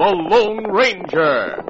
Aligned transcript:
the 0.00 0.06
Lone 0.06 0.64
Ranger. 0.68 1.69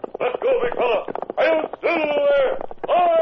Let's 0.21 0.37
go, 0.39 0.61
big 0.61 0.75
fella. 0.75 1.05
Hail, 1.39 1.69
Silver! 1.81 2.57
Aye! 2.89 3.21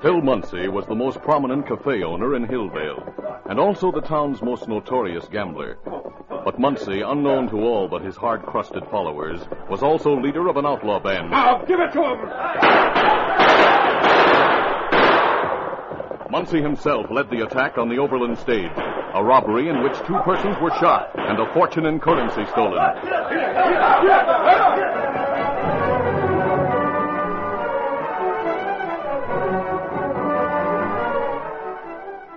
Phil 0.00 0.22
Muncie 0.22 0.68
was 0.68 0.86
the 0.86 0.94
most 0.94 1.20
prominent 1.20 1.66
cafe 1.66 2.02
owner 2.04 2.36
in 2.36 2.48
Hillvale, 2.48 3.02
and 3.50 3.60
also 3.60 3.92
the 3.92 4.00
town's 4.00 4.40
most 4.40 4.66
notorious 4.66 5.28
gambler. 5.28 5.76
But 6.44 6.58
Muncie, 6.58 7.02
unknown 7.02 7.50
to 7.50 7.56
all 7.56 7.86
but 7.88 8.00
his 8.00 8.16
hard-crusted 8.16 8.86
followers, 8.90 9.40
was 9.68 9.82
also 9.82 10.18
leader 10.18 10.48
of 10.48 10.56
an 10.56 10.64
outlaw 10.64 11.00
band. 11.00 11.30
Now, 11.30 11.62
give 11.66 11.80
it 11.80 11.92
to 11.92 12.02
him! 12.02 13.27
Muncie 16.30 16.60
himself 16.60 17.06
led 17.10 17.30
the 17.30 17.46
attack 17.46 17.78
on 17.78 17.88
the 17.88 17.96
Oberlin 17.96 18.36
stage, 18.36 18.70
a 19.14 19.24
robbery 19.24 19.70
in 19.70 19.82
which 19.82 19.96
two 20.06 20.18
persons 20.26 20.56
were 20.60 20.68
shot 20.78 21.10
and 21.14 21.40
a 21.40 21.50
fortune 21.54 21.86
in 21.86 21.98
currency 21.98 22.44
stolen. 22.52 22.78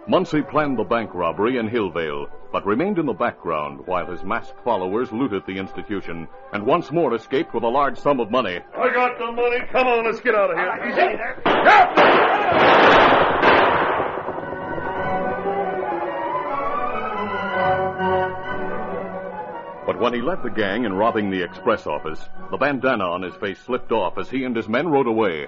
Muncie 0.07 0.41
planned 0.41 0.79
the 0.79 0.83
bank 0.83 1.13
robbery 1.13 1.57
in 1.57 1.67
Hillvale, 1.67 2.27
but 2.53 2.65
remained 2.65 2.97
in 2.97 3.05
the 3.05 3.13
background 3.13 3.81
while 3.87 4.09
his 4.09 4.23
masked 4.23 4.63
followers 4.63 5.11
looted 5.11 5.43
the 5.45 5.57
institution 5.57 6.29
and 6.53 6.65
once 6.65 6.91
more 6.91 7.13
escaped 7.13 7.53
with 7.53 7.63
a 7.63 7.67
large 7.67 7.97
sum 7.97 8.21
of 8.21 8.31
money. 8.31 8.59
I 8.73 8.93
got 8.93 9.17
the 9.17 9.33
money. 9.33 9.59
Come 9.69 9.87
on, 9.87 10.05
let's 10.05 10.21
get 10.21 10.35
out 10.35 10.51
of 10.51 10.57
here. 10.57 10.71
When 20.11 20.19
he 20.19 20.27
led 20.27 20.43
the 20.43 20.49
gang 20.49 20.83
in 20.83 20.91
robbing 20.91 21.31
the 21.31 21.41
express 21.41 21.87
office, 21.87 22.19
the 22.49 22.57
bandana 22.57 23.05
on 23.05 23.21
his 23.21 23.33
face 23.35 23.57
slipped 23.59 23.93
off 23.93 24.17
as 24.17 24.29
he 24.29 24.43
and 24.43 24.53
his 24.53 24.67
men 24.67 24.89
rode 24.89 25.07
away. 25.07 25.47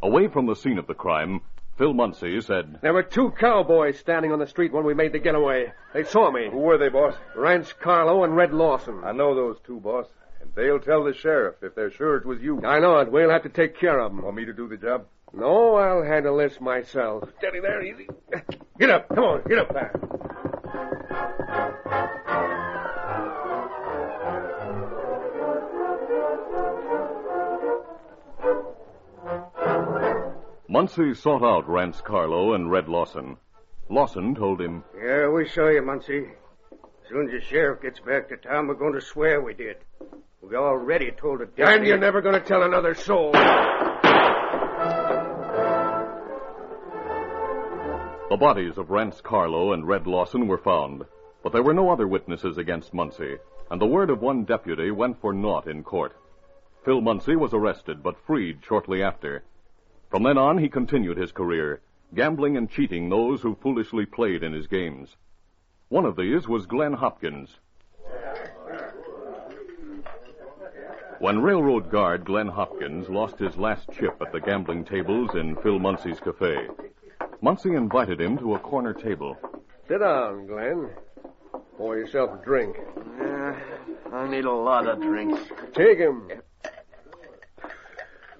Away 0.00 0.28
from 0.28 0.46
the 0.46 0.54
scene 0.54 0.78
of 0.78 0.86
the 0.86 0.94
crime, 0.94 1.40
Phil 1.76 1.92
Muncie 1.92 2.40
said, 2.40 2.78
There 2.82 2.92
were 2.92 3.02
two 3.02 3.32
cowboys 3.32 3.98
standing 3.98 4.30
on 4.30 4.38
the 4.38 4.46
street 4.46 4.72
when 4.72 4.84
we 4.84 4.94
made 4.94 5.12
the 5.12 5.18
getaway. 5.18 5.72
They 5.92 6.04
saw 6.04 6.30
me. 6.30 6.48
Who 6.48 6.58
were 6.58 6.78
they, 6.78 6.88
boss? 6.88 7.16
Rance 7.34 7.72
Carlo 7.72 8.22
and 8.22 8.36
Red 8.36 8.54
Lawson. 8.54 9.02
I 9.02 9.10
know 9.10 9.34
those 9.34 9.56
two, 9.66 9.80
boss. 9.80 10.06
And 10.40 10.54
they'll 10.54 10.78
tell 10.78 11.02
the 11.02 11.12
sheriff 11.12 11.56
if 11.62 11.74
they're 11.74 11.90
sure 11.90 12.16
it 12.16 12.26
was 12.26 12.40
you. 12.40 12.64
I 12.64 12.78
know 12.78 13.00
it. 13.00 13.10
We'll 13.10 13.30
have 13.30 13.42
to 13.42 13.48
take 13.48 13.76
care 13.76 13.98
of 13.98 14.12
them. 14.12 14.22
Want 14.22 14.36
me 14.36 14.44
to 14.44 14.52
do 14.52 14.68
the 14.68 14.76
job? 14.76 15.06
No, 15.32 15.74
I'll 15.74 16.04
handle 16.04 16.36
this 16.36 16.60
myself. 16.60 17.28
Steady 17.38 17.58
there, 17.58 17.82
easy. 17.82 18.06
Get 18.78 18.88
up. 18.88 19.08
Come 19.08 19.24
on, 19.24 19.42
get 19.48 19.58
up 19.58 19.72
there. 19.72 19.90
Muncie 30.76 31.14
sought 31.14 31.42
out 31.42 31.66
Rance 31.66 32.02
Carlo 32.02 32.52
and 32.52 32.70
Red 32.70 32.86
Lawson. 32.86 33.38
Lawson 33.88 34.34
told 34.34 34.60
him, 34.60 34.84
Yeah, 34.94 35.30
we 35.30 35.48
saw 35.48 35.70
you, 35.70 35.80
Muncie. 35.80 36.26
As 36.70 37.08
soon 37.08 37.28
as 37.28 37.32
the 37.32 37.40
sheriff 37.48 37.80
gets 37.80 37.98
back 38.00 38.28
to 38.28 38.36
town, 38.36 38.68
we're 38.68 38.74
going 38.74 38.92
to 38.92 39.00
swear 39.00 39.40
we 39.40 39.54
did. 39.54 39.76
We 40.42 40.54
already 40.54 41.12
told 41.12 41.40
the 41.40 41.46
deputy. 41.46 41.72
And 41.72 41.86
you're 41.86 41.96
never 41.96 42.20
going 42.20 42.34
to 42.34 42.46
tell 42.46 42.62
another 42.62 42.94
soul. 42.94 43.32
The 48.28 48.36
bodies 48.38 48.76
of 48.76 48.90
Rance 48.90 49.22
Carlo 49.22 49.72
and 49.72 49.88
Red 49.88 50.06
Lawson 50.06 50.46
were 50.46 50.58
found, 50.58 51.04
but 51.42 51.54
there 51.54 51.62
were 51.62 51.72
no 51.72 51.88
other 51.88 52.06
witnesses 52.06 52.58
against 52.58 52.92
Muncie, 52.92 53.38
and 53.70 53.80
the 53.80 53.86
word 53.86 54.10
of 54.10 54.20
one 54.20 54.44
deputy 54.44 54.90
went 54.90 55.22
for 55.22 55.32
naught 55.32 55.68
in 55.68 55.82
court. 55.82 56.12
Phil 56.84 57.00
Muncie 57.00 57.34
was 57.34 57.54
arrested, 57.54 58.02
but 58.02 58.26
freed 58.26 58.58
shortly 58.62 59.02
after. 59.02 59.42
From 60.10 60.22
then 60.22 60.38
on, 60.38 60.58
he 60.58 60.68
continued 60.68 61.16
his 61.16 61.32
career, 61.32 61.80
gambling 62.14 62.56
and 62.56 62.70
cheating 62.70 63.08
those 63.08 63.42
who 63.42 63.56
foolishly 63.56 64.06
played 64.06 64.42
in 64.42 64.52
his 64.52 64.66
games. 64.66 65.16
One 65.88 66.04
of 66.04 66.16
these 66.16 66.48
was 66.48 66.66
Glenn 66.66 66.94
Hopkins. 66.94 67.50
When 71.18 71.40
railroad 71.42 71.90
guard 71.90 72.24
Glenn 72.24 72.48
Hopkins 72.48 73.08
lost 73.08 73.38
his 73.38 73.56
last 73.56 73.88
chip 73.92 74.20
at 74.20 74.32
the 74.32 74.40
gambling 74.40 74.84
tables 74.84 75.30
in 75.34 75.56
Phil 75.56 75.78
Muncie's 75.78 76.20
cafe, 76.20 76.68
Muncie 77.40 77.74
invited 77.74 78.20
him 78.20 78.36
to 78.38 78.54
a 78.54 78.58
corner 78.58 78.92
table. 78.92 79.36
Sit 79.88 80.00
down, 80.00 80.46
Glenn. 80.46 80.90
Pour 81.76 81.96
yourself 81.96 82.40
a 82.40 82.44
drink. 82.44 82.76
Yeah, 83.18 83.58
I 84.12 84.28
need 84.28 84.44
a 84.44 84.52
lot 84.52 84.86
of 84.86 85.00
drinks. 85.00 85.40
Take 85.74 85.98
him. 85.98 86.30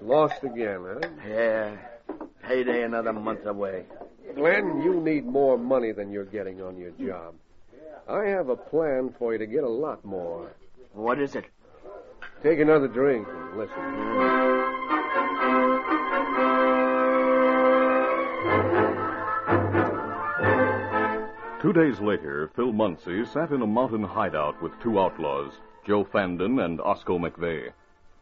Lost 0.01 0.43
again, 0.43 0.85
huh? 0.85 1.09
Yeah, 1.27 1.75
payday 2.47 2.83
another 2.83 3.13
month 3.13 3.45
away. 3.45 3.85
Glenn, 4.35 4.81
you 4.81 5.01
need 5.01 5.25
more 5.25 5.57
money 5.57 5.91
than 5.91 6.11
you're 6.11 6.25
getting 6.25 6.61
on 6.61 6.77
your 6.77 6.91
job. 6.91 7.33
I 8.07 8.25
have 8.25 8.49
a 8.49 8.55
plan 8.55 9.13
for 9.17 9.33
you 9.33 9.39
to 9.39 9.47
get 9.47 9.63
a 9.63 9.69
lot 9.69 10.05
more. 10.05 10.51
What 10.93 11.19
is 11.19 11.35
it? 11.35 11.45
Take 12.43 12.59
another 12.59 12.87
drink 12.87 13.27
and 13.27 13.57
listen. 13.57 14.67
Two 21.61 21.73
days 21.73 21.99
later, 21.99 22.51
Phil 22.55 22.71
Muncie 22.71 23.25
sat 23.25 23.51
in 23.51 23.61
a 23.61 23.67
mountain 23.67 24.03
hideout 24.03 24.61
with 24.61 24.71
two 24.81 24.99
outlaws, 24.99 25.51
Joe 25.85 26.05
Fandon 26.05 26.63
and 26.63 26.79
Osco 26.79 27.19
McVeigh. 27.19 27.71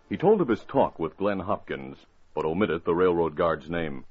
He 0.10 0.18
told 0.18 0.42
of 0.42 0.48
his 0.48 0.64
talk 0.64 1.00
with 1.00 1.18
Glenn 1.18 1.40
Hopkins, 1.40 1.98
but 2.34 2.46
omitted 2.46 2.86
the 2.86 2.94
railroad 2.94 3.36
guard's 3.36 3.70
name. 3.70 4.06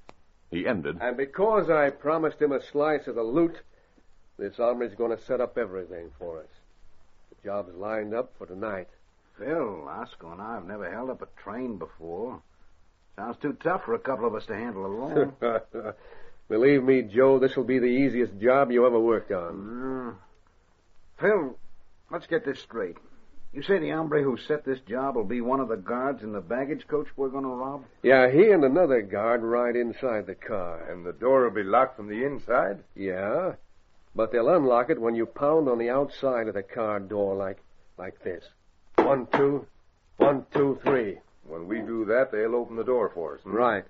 He 0.51 0.67
ended, 0.67 0.99
And 1.01 1.17
because 1.17 1.71
I 1.71 1.91
promised 1.91 2.41
him 2.41 2.53
a 2.53 2.63
slice 2.63 3.07
of 3.07 3.15
the 3.15 3.23
loot, 3.23 3.57
this 4.39 4.57
hombre's 4.57 4.95
going 4.95 5.17
to 5.17 5.25
set 5.25 5.41
up 5.41 5.57
everything 5.57 6.11
for 6.19 6.41
us. 6.41 6.49
The 7.31 7.49
job's 7.49 7.75
lined 7.75 8.15
up 8.15 8.33
for 8.39 8.47
tonight. 8.47 8.89
Phil, 9.39 9.89
Oscar 9.89 10.33
and 10.33 10.41
I 10.41 10.55
have 10.55 10.67
never 10.67 10.91
held 10.91 11.11
up 11.11 11.23
a 11.23 11.43
train 11.43 11.77
before. 11.79 12.41
Sounds 13.17 13.37
too 13.41 13.57
tough 13.63 13.85
for 13.85 13.95
a 13.95 13.99
couple 13.99 14.27
of 14.27 14.35
us 14.35 14.47
to 14.47 14.55
handle 14.55 14.87
alone. 14.87 15.33
Believe 16.49 16.83
me, 16.83 17.03
Joe, 17.03 17.39
this'll 17.39 17.65
be 17.65 17.79
the 17.79 17.87
easiest 17.87 18.39
job 18.39 18.71
you 18.71 18.87
ever 18.87 18.99
worked 18.99 19.33
on. 19.33 19.55
Mm. 19.55 20.15
Phil, 21.21 21.59
let's 22.11 22.27
get 22.27 22.45
this 22.45 22.61
straight. 22.61 22.97
You 23.55 23.63
say 23.63 23.79
the 23.79 23.91
hombre 23.91 24.21
who 24.21 24.37
set 24.37 24.65
this 24.65 24.81
job 24.81 25.15
will 25.15 25.25
be 25.25 25.41
one 25.41 25.61
of 25.61 25.69
the 25.69 25.77
guards 25.77 26.25
in 26.25 26.33
the 26.33 26.41
baggage 26.41 26.89
coach 26.89 27.07
we're 27.17 27.29
going 27.29 27.45
to 27.45 27.51
rob? 27.51 27.85
Yeah, 28.03 28.29
he 28.29 28.51
and 28.51 28.65
another 28.65 29.01
guard 29.01 29.45
ride 29.45 29.77
inside 29.77 30.27
the 30.27 30.35
car. 30.35 30.91
And 30.91 31.07
the 31.07 31.13
door 31.13 31.45
will 31.45 31.55
be 31.55 31.63
locked 31.63 31.97
from 31.97 32.09
the 32.09 32.25
inside? 32.25 32.83
Yeah, 32.97 33.53
but 34.13 34.33
they'll 34.33 34.49
unlock 34.49 34.91
it 34.91 35.01
when 35.01 35.15
you 35.15 35.27
pound 35.27 35.69
on 35.69 35.79
the 35.79 35.91
outside 35.91 36.49
of 36.49 36.55
the 36.55 36.65
car 36.65 36.99
door 36.99 37.37
like 37.37 37.59
like 37.97 38.21
this. 38.25 38.43
One, 38.97 39.29
two, 39.33 39.67
one, 40.17 40.47
two, 40.53 40.81
three. 40.83 41.19
When 41.47 41.69
we 41.69 41.79
do 41.81 42.05
that, 42.07 42.33
they'll 42.33 42.57
open 42.57 42.75
the 42.75 42.83
door 42.83 43.13
for 43.15 43.37
us. 43.37 43.43
hmm? 43.43 43.53
Right. 43.53 43.85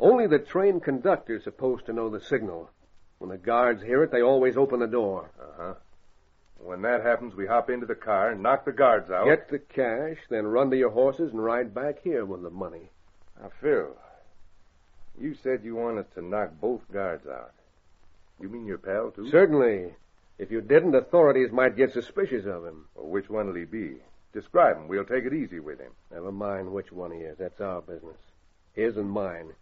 Only 0.00 0.26
the 0.26 0.38
train 0.38 0.80
conductor's 0.80 1.44
supposed 1.44 1.84
to 1.86 1.92
know 1.92 2.08
the 2.08 2.20
signal. 2.20 2.70
When 3.18 3.28
the 3.28 3.36
guards 3.36 3.82
hear 3.82 4.02
it, 4.04 4.10
they 4.10 4.22
always 4.22 4.56
open 4.56 4.80
the 4.80 4.86
door. 4.86 5.30
Uh-huh. 5.38 5.74
When 6.64 6.82
that 6.82 7.02
happens, 7.02 7.34
we 7.34 7.46
hop 7.46 7.70
into 7.70 7.86
the 7.86 7.94
car 7.96 8.30
and 8.30 8.42
knock 8.42 8.64
the 8.64 8.72
guards 8.72 9.10
out. 9.10 9.26
Get 9.26 9.48
the 9.48 9.58
cash, 9.58 10.18
then 10.30 10.46
run 10.46 10.70
to 10.70 10.76
your 10.76 10.90
horses 10.90 11.32
and 11.32 11.44
ride 11.44 11.74
back 11.74 12.02
here 12.02 12.24
with 12.24 12.42
the 12.42 12.50
money. 12.50 12.90
Now, 13.40 13.50
Phil, 13.60 13.96
you 15.20 15.34
said 15.34 15.64
you 15.64 15.74
wanted 15.74 16.12
to 16.14 16.22
knock 16.22 16.52
both 16.60 16.80
guards 16.92 17.26
out. 17.26 17.52
You 18.40 18.48
mean 18.48 18.66
your 18.66 18.78
pal, 18.78 19.10
too? 19.10 19.28
Certainly. 19.30 19.94
If 20.38 20.50
you 20.50 20.60
didn't, 20.60 20.94
authorities 20.94 21.52
might 21.52 21.76
get 21.76 21.92
suspicious 21.92 22.46
of 22.46 22.64
him. 22.64 22.86
Well, 22.94 23.08
which 23.08 23.28
one 23.28 23.48
will 23.48 23.54
he 23.54 23.64
be? 23.64 23.96
Describe 24.32 24.76
him. 24.76 24.88
We'll 24.88 25.04
take 25.04 25.24
it 25.24 25.34
easy 25.34 25.60
with 25.60 25.78
him. 25.78 25.92
Never 26.12 26.32
mind 26.32 26.72
which 26.72 26.92
one 26.92 27.10
he 27.10 27.18
is. 27.18 27.38
That's 27.38 27.60
our 27.60 27.82
business. 27.82 28.16
His 28.72 28.96
and 28.96 29.10
mine. 29.10 29.52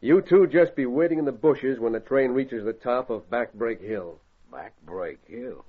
You 0.00 0.22
two 0.22 0.46
just 0.46 0.74
be 0.74 0.86
waiting 0.86 1.18
in 1.18 1.24
the 1.24 1.32
bushes 1.32 1.78
when 1.78 1.92
the 1.92 2.00
train 2.00 2.30
reaches 2.30 2.64
the 2.64 2.72
top 2.72 3.10
of 3.10 3.28
Backbreak 3.30 3.80
Hill. 3.80 4.18
Backbreak 4.52 5.18
Hill. 5.26 5.64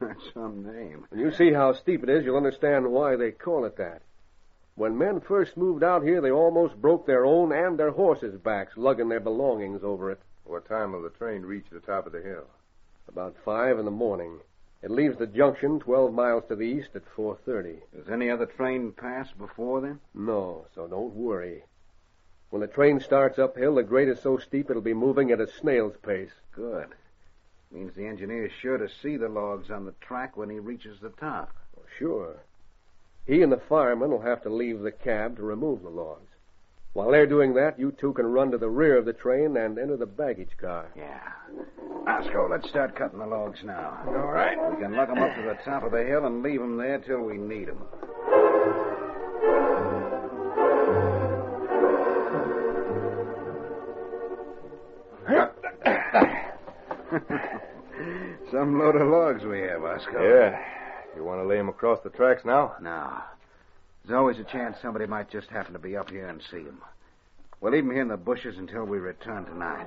That's 0.00 0.22
some 0.34 0.64
name. 0.64 1.06
When 1.10 1.20
you 1.20 1.30
see 1.30 1.52
how 1.52 1.72
steep 1.72 2.02
it 2.02 2.08
is, 2.08 2.24
you'll 2.24 2.36
understand 2.36 2.90
why 2.90 3.16
they 3.16 3.30
call 3.30 3.64
it 3.64 3.76
that. 3.76 4.02
When 4.74 4.98
men 4.98 5.20
first 5.20 5.56
moved 5.56 5.82
out 5.82 6.02
here, 6.02 6.20
they 6.20 6.30
almost 6.30 6.80
broke 6.80 7.06
their 7.06 7.24
own 7.24 7.52
and 7.52 7.78
their 7.78 7.90
horses' 7.90 8.38
backs, 8.38 8.76
lugging 8.76 9.08
their 9.08 9.20
belongings 9.20 9.82
over 9.82 10.10
it. 10.10 10.20
What 10.44 10.68
time 10.68 10.92
will 10.92 11.02
the 11.02 11.10
train 11.10 11.42
reach 11.42 11.66
the 11.70 11.80
top 11.80 12.06
of 12.06 12.12
the 12.12 12.20
hill? 12.20 12.46
About 13.08 13.36
five 13.44 13.78
in 13.78 13.84
the 13.84 13.90
morning. 13.90 14.40
It 14.82 14.90
leaves 14.90 15.16
the 15.16 15.26
junction 15.26 15.80
twelve 15.80 16.12
miles 16.12 16.44
to 16.48 16.56
the 16.56 16.64
east 16.66 16.90
at 16.94 17.06
four 17.06 17.36
thirty. 17.44 17.80
Does 17.94 18.08
any 18.08 18.30
other 18.30 18.46
train 18.46 18.92
pass 18.92 19.30
before 19.32 19.80
then? 19.80 20.00
No, 20.14 20.66
so 20.74 20.86
don't 20.86 21.14
worry. 21.14 21.64
When 22.50 22.60
the 22.60 22.68
train 22.68 23.00
starts 23.00 23.38
uphill, 23.38 23.74
the 23.74 23.82
grade 23.82 24.08
is 24.08 24.20
so 24.20 24.38
steep 24.38 24.70
it'll 24.70 24.82
be 24.82 24.94
moving 24.94 25.30
at 25.30 25.40
a 25.40 25.50
snail's 25.50 25.96
pace. 25.96 26.30
Good. 26.52 26.94
Means 27.72 27.92
the 27.94 28.06
engineer's 28.06 28.52
sure 28.62 28.78
to 28.78 28.88
see 29.02 29.16
the 29.16 29.28
logs 29.28 29.70
on 29.70 29.84
the 29.84 29.94
track 30.00 30.36
when 30.36 30.48
he 30.50 30.58
reaches 30.58 30.98
the 31.00 31.10
top. 31.10 31.50
Well, 31.74 31.86
Sure. 31.98 32.36
He 33.26 33.42
and 33.42 33.50
the 33.50 33.60
fireman 33.68 34.10
will 34.10 34.20
have 34.20 34.42
to 34.42 34.48
leave 34.48 34.80
the 34.80 34.92
cab 34.92 35.36
to 35.36 35.42
remove 35.42 35.82
the 35.82 35.90
logs. 35.90 36.30
While 36.92 37.10
they're 37.10 37.26
doing 37.26 37.54
that, 37.54 37.78
you 37.78 37.90
two 37.92 38.12
can 38.14 38.32
run 38.32 38.52
to 38.52 38.58
the 38.58 38.70
rear 38.70 38.96
of 38.96 39.04
the 39.04 39.12
train 39.12 39.56
and 39.56 39.78
enter 39.78 39.96
the 39.96 40.06
baggage 40.06 40.56
car. 40.58 40.86
Yeah. 40.96 41.20
Osco, 42.06 42.48
let's 42.48 42.68
start 42.68 42.94
cutting 42.94 43.18
the 43.18 43.26
logs 43.26 43.58
now. 43.64 43.98
All 44.06 44.32
right. 44.32 44.56
We 44.70 44.80
can 44.80 44.94
lug 44.94 45.10
'em 45.10 45.18
up 45.18 45.34
to 45.34 45.42
the 45.42 45.58
top 45.64 45.82
of 45.82 45.90
the 45.90 46.04
hill 46.04 46.24
and 46.24 46.42
leave 46.42 46.62
'em 46.62 46.76
there 46.76 46.98
till 47.00 47.22
we 47.22 47.36
need 47.36 47.68
'em. 47.68 47.82
Some 58.50 58.78
load 58.78 58.96
of 58.96 59.08
logs 59.08 59.44
we 59.44 59.60
have, 59.60 59.80
Osco. 59.80 60.14
Yeah. 60.14 60.60
You 61.14 61.24
want 61.24 61.40
to 61.40 61.46
lay 61.46 61.58
him 61.58 61.68
across 61.68 62.00
the 62.02 62.10
tracks 62.10 62.44
now? 62.44 62.74
No. 62.80 63.22
There's 64.04 64.16
always 64.16 64.38
a 64.38 64.44
chance 64.44 64.76
somebody 64.80 65.06
might 65.06 65.30
just 65.30 65.48
happen 65.48 65.72
to 65.72 65.78
be 65.78 65.96
up 65.96 66.10
here 66.10 66.28
and 66.28 66.42
see 66.50 66.58
'em. 66.58 66.80
We'll 67.60 67.72
leave 67.72 67.84
'em 67.84 67.90
here 67.90 68.02
in 68.02 68.08
the 68.08 68.16
bushes 68.16 68.58
until 68.58 68.84
we 68.84 68.98
return 68.98 69.44
tonight. 69.46 69.86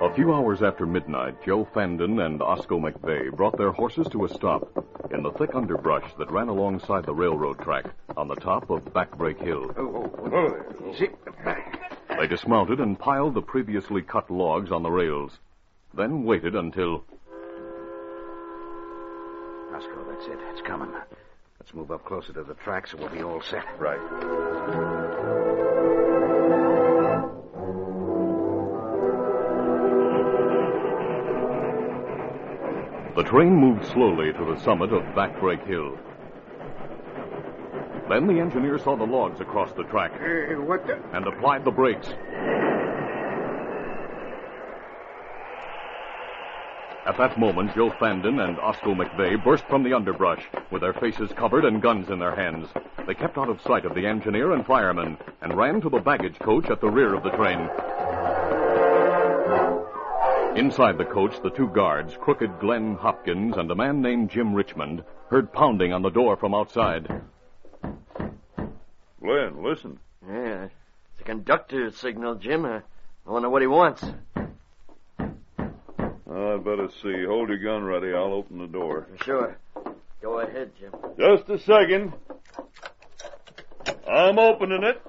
A 0.00 0.14
few 0.14 0.34
hours 0.34 0.62
after 0.62 0.86
midnight, 0.86 1.42
Joe 1.44 1.64
Fandon 1.64 2.24
and 2.24 2.40
Osco 2.40 2.78
McVeigh 2.78 3.34
brought 3.34 3.56
their 3.56 3.72
horses 3.72 4.06
to 4.08 4.24
a 4.24 4.28
stop 4.28 4.83
in 5.14 5.22
the 5.22 5.30
thick 5.32 5.54
underbrush 5.54 6.04
that 6.18 6.30
ran 6.30 6.48
alongside 6.48 7.06
the 7.06 7.14
railroad 7.14 7.58
track 7.60 7.86
on 8.16 8.28
the 8.28 8.34
top 8.34 8.68
of 8.68 8.84
Backbreak 8.92 9.38
Hill. 9.38 9.72
Oh, 9.76 10.10
oh, 10.18 10.30
oh. 10.32 10.90
Easy. 10.92 11.08
They 12.18 12.26
dismounted 12.26 12.80
and 12.80 12.98
piled 12.98 13.34
the 13.34 13.42
previously 13.42 14.02
cut 14.02 14.30
logs 14.30 14.72
on 14.72 14.82
the 14.82 14.90
rails, 14.90 15.32
then 15.94 16.24
waited 16.24 16.54
until 16.54 17.04
Osco, 19.72 20.06
that's 20.08 20.26
it. 20.26 20.38
It's 20.52 20.62
coming. 20.66 20.92
Let's 21.60 21.74
move 21.74 21.90
up 21.90 22.04
closer 22.04 22.32
to 22.32 22.42
the 22.44 22.54
track 22.54 22.86
so 22.86 22.98
we'll 22.98 23.08
be 23.08 23.22
all 23.22 23.42
set. 23.42 23.64
Right. 23.78 25.63
The 33.16 33.22
train 33.22 33.54
moved 33.54 33.84
slowly 33.86 34.32
to 34.32 34.44
the 34.44 34.60
summit 34.60 34.92
of 34.92 35.02
Backbreak 35.14 35.66
Hill. 35.66 35.96
Then 38.08 38.26
the 38.26 38.40
engineer 38.40 38.78
saw 38.78 38.96
the 38.96 39.04
logs 39.04 39.40
across 39.40 39.72
the 39.72 39.84
track 39.84 40.12
Uh, 40.14 40.60
what 40.62 40.86
the? 40.86 40.98
and 41.12 41.26
applied 41.26 41.64
the 41.64 41.70
brakes. 41.70 42.08
At 47.06 47.18
that 47.18 47.38
moment, 47.38 47.74
Joe 47.74 47.90
Fandon 47.90 48.40
and 48.40 48.56
Osco 48.56 48.94
McVeigh 48.96 49.42
burst 49.44 49.64
from 49.68 49.82
the 49.82 49.92
underbrush 49.92 50.42
with 50.70 50.80
their 50.80 50.94
faces 50.94 51.30
covered 51.36 51.66
and 51.66 51.82
guns 51.82 52.08
in 52.08 52.18
their 52.18 52.34
hands. 52.34 52.68
They 53.06 53.14
kept 53.14 53.36
out 53.36 53.50
of 53.50 53.60
sight 53.60 53.84
of 53.84 53.94
the 53.94 54.06
engineer 54.06 54.52
and 54.52 54.64
fireman 54.66 55.18
and 55.42 55.54
ran 55.56 55.82
to 55.82 55.90
the 55.90 55.98
baggage 55.98 56.38
coach 56.38 56.70
at 56.70 56.80
the 56.80 56.88
rear 56.88 57.14
of 57.14 57.22
the 57.22 57.30
train. 57.30 57.68
Inside 60.56 60.98
the 60.98 61.04
coach, 61.04 61.34
the 61.42 61.50
two 61.50 61.68
guards, 61.68 62.16
crooked 62.20 62.60
Glenn 62.60 62.94
Hopkins 62.94 63.56
and 63.56 63.68
a 63.70 63.74
man 63.74 64.00
named 64.00 64.30
Jim 64.30 64.54
Richmond, 64.54 65.02
heard 65.28 65.52
pounding 65.52 65.92
on 65.92 66.02
the 66.02 66.10
door 66.10 66.36
from 66.36 66.54
outside. 66.54 67.08
Glenn, 69.20 69.62
listen. 69.64 69.98
Yeah, 70.26 70.64
it's 70.66 71.20
a 71.20 71.24
conductor's 71.24 71.96
signal, 71.96 72.36
Jim. 72.36 72.64
I 72.64 72.82
wonder 73.26 73.50
what 73.50 73.62
he 73.62 73.66
wants. 73.66 74.04
I'd 76.34 76.64
better 76.64 76.88
see. 77.02 77.24
Hold 77.24 77.48
your 77.48 77.58
gun 77.58 77.82
ready. 77.82 78.14
I'll 78.14 78.32
open 78.32 78.58
the 78.58 78.66
door. 78.66 79.08
Sure. 79.24 79.56
Go 80.22 80.38
ahead, 80.38 80.70
Jim. 80.78 80.92
Just 81.18 81.48
a 81.48 81.58
second. 81.58 82.12
I'm 84.08 84.38
opening 84.38 84.84
it. 84.84 85.02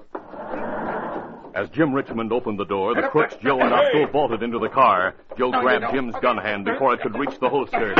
As 1.56 1.70
Jim 1.70 1.94
Richmond 1.94 2.34
opened 2.34 2.58
the 2.58 2.66
door, 2.66 2.94
the 2.94 3.08
crooks 3.08 3.34
Joe 3.42 3.58
and 3.60 3.72
Osco 3.72 4.12
bolted 4.12 4.42
into 4.42 4.58
the 4.58 4.68
car. 4.68 5.14
Joe 5.38 5.50
grabbed 5.50 5.90
Jim's 5.90 6.14
gun 6.20 6.36
hand 6.36 6.66
before 6.66 6.92
it 6.92 7.00
could 7.00 7.16
reach 7.16 7.40
the 7.40 7.48
holster. 7.48 7.94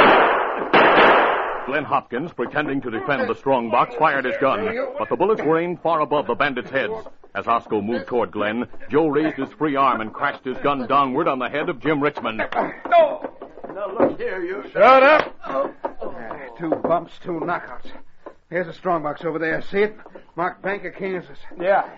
Glenn 1.65 1.85
Hopkins, 1.85 2.35
pretending 2.35 2.83
to 2.83 2.91
defend 2.91 3.31
the 3.31 3.35
strong 3.35 3.71
box, 3.71 3.95
fired 3.95 4.27
his 4.27 4.37
gun, 4.43 4.69
but 4.99 5.09
the 5.09 5.17
bullets 5.17 5.41
were 5.43 5.59
aimed 5.59 5.81
far 5.81 6.03
above 6.03 6.27
the 6.27 6.35
bandits' 6.35 6.69
heads. 6.69 6.93
As 7.35 7.47
Osco 7.47 7.83
moved 7.83 8.07
toward 8.09 8.31
Glenn, 8.31 8.69
Joe 8.91 9.09
raised 9.09 9.39
his 9.39 9.49
free 9.55 9.75
arm 9.75 10.03
and 10.03 10.13
crashed 10.13 10.45
his 10.45 10.59
gun 10.59 10.87
downward 10.87 11.27
on 11.27 11.39
the 11.39 11.49
head 11.49 11.71
of 11.71 11.81
Jim 11.81 12.03
Richmond. 12.03 12.43
No! 12.91 13.35
Now 13.75 13.91
look 13.99 14.19
here, 14.19 14.45
you. 14.45 14.65
Shut 14.71 15.03
up! 15.03 15.35
Uh, 15.43 15.69
two 16.59 16.71
bumps, 16.83 17.13
two 17.25 17.41
knockouts. 17.41 17.91
Here's 18.51 18.69
a 18.69 18.75
strongbox 18.75 19.25
over 19.25 19.39
there. 19.39 19.63
See 19.63 19.79
it? 19.79 19.97
Marked 20.37 20.61
Bank 20.63 20.85
of 20.85 20.95
Kansas. 20.95 21.39
Yeah. 21.59 21.89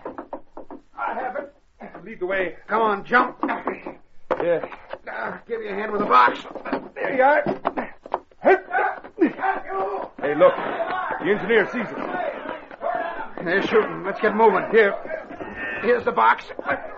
It. 2.08 2.12
Lead 2.12 2.20
the 2.20 2.26
way. 2.26 2.56
Come 2.66 2.80
on, 2.80 3.04
jump. 3.04 3.36
Yeah. 4.42 4.66
Give 5.46 5.60
you 5.60 5.68
a 5.68 5.74
hand 5.74 5.92
with 5.92 6.00
the 6.00 6.06
box. 6.06 6.40
There 6.94 7.14
you 7.14 7.22
are. 7.22 7.42
Hey, 10.22 10.34
look. 10.34 10.54
The 10.56 11.26
engineer 11.26 11.68
sees 11.70 11.86
us. 11.86 13.44
They're 13.44 13.66
shooting. 13.66 14.04
Let's 14.04 14.20
get 14.20 14.34
moving. 14.34 14.64
Here. 14.70 14.94
Here's 15.82 16.04
the 16.04 16.12
box. 16.12 16.44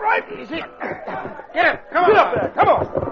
Right. 0.01 0.23
Easy. 0.39 0.63
Get 1.55 1.75
it. 1.75 1.81
Come 1.93 2.05
on. 2.05 2.11
Get 2.11 2.19
up 2.19 2.35
there. 2.35 2.53
Come 2.55 2.69
on. 2.69 3.10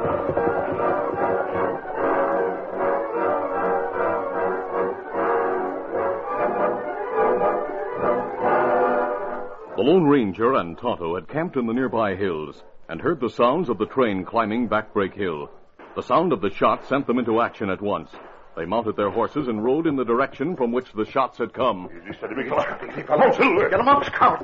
The 9.79 9.85
Lone 9.85 10.09
Ranger 10.09 10.55
and 10.55 10.77
Tonto 10.77 11.15
had 11.15 11.29
camped 11.29 11.55
in 11.55 11.69
the 11.69 11.73
nearby 11.73 12.17
hills 12.17 12.65
and 12.89 13.01
heard 13.01 13.21
the 13.21 13.31
sounds 13.31 13.69
of 13.69 13.79
the 13.79 13.87
train 13.87 14.25
climbing 14.25 14.69
Backbreak 14.69 15.15
Hill. 15.15 15.53
The 15.95 16.03
sound 16.03 16.33
of 16.33 16.41
the 16.41 16.51
shot 16.51 16.85
sent 16.89 17.07
them 17.07 17.21
into 17.21 17.41
action 17.41 17.71
at 17.71 17.81
once. 17.81 18.11
They 18.57 18.65
mounted 18.65 18.97
their 18.97 19.11
horses 19.11 19.47
and 19.47 19.63
rode 19.63 19.87
in 19.87 19.95
the 19.95 20.05
direction 20.05 20.57
from 20.57 20.73
which 20.73 20.93
the 20.95 21.05
shots 21.05 21.39
had 21.39 21.53
come. 21.53 21.89
Easy, 21.93 22.19
steady, 22.19 22.35
big 22.35 22.49
fella. 22.49 22.77
Easy, 22.91 23.03
fella. 23.03 23.33
Silver. 23.37 23.71
Get 23.71 23.79
him 23.79 23.87
up, 23.87 24.05
Scout. 24.05 24.43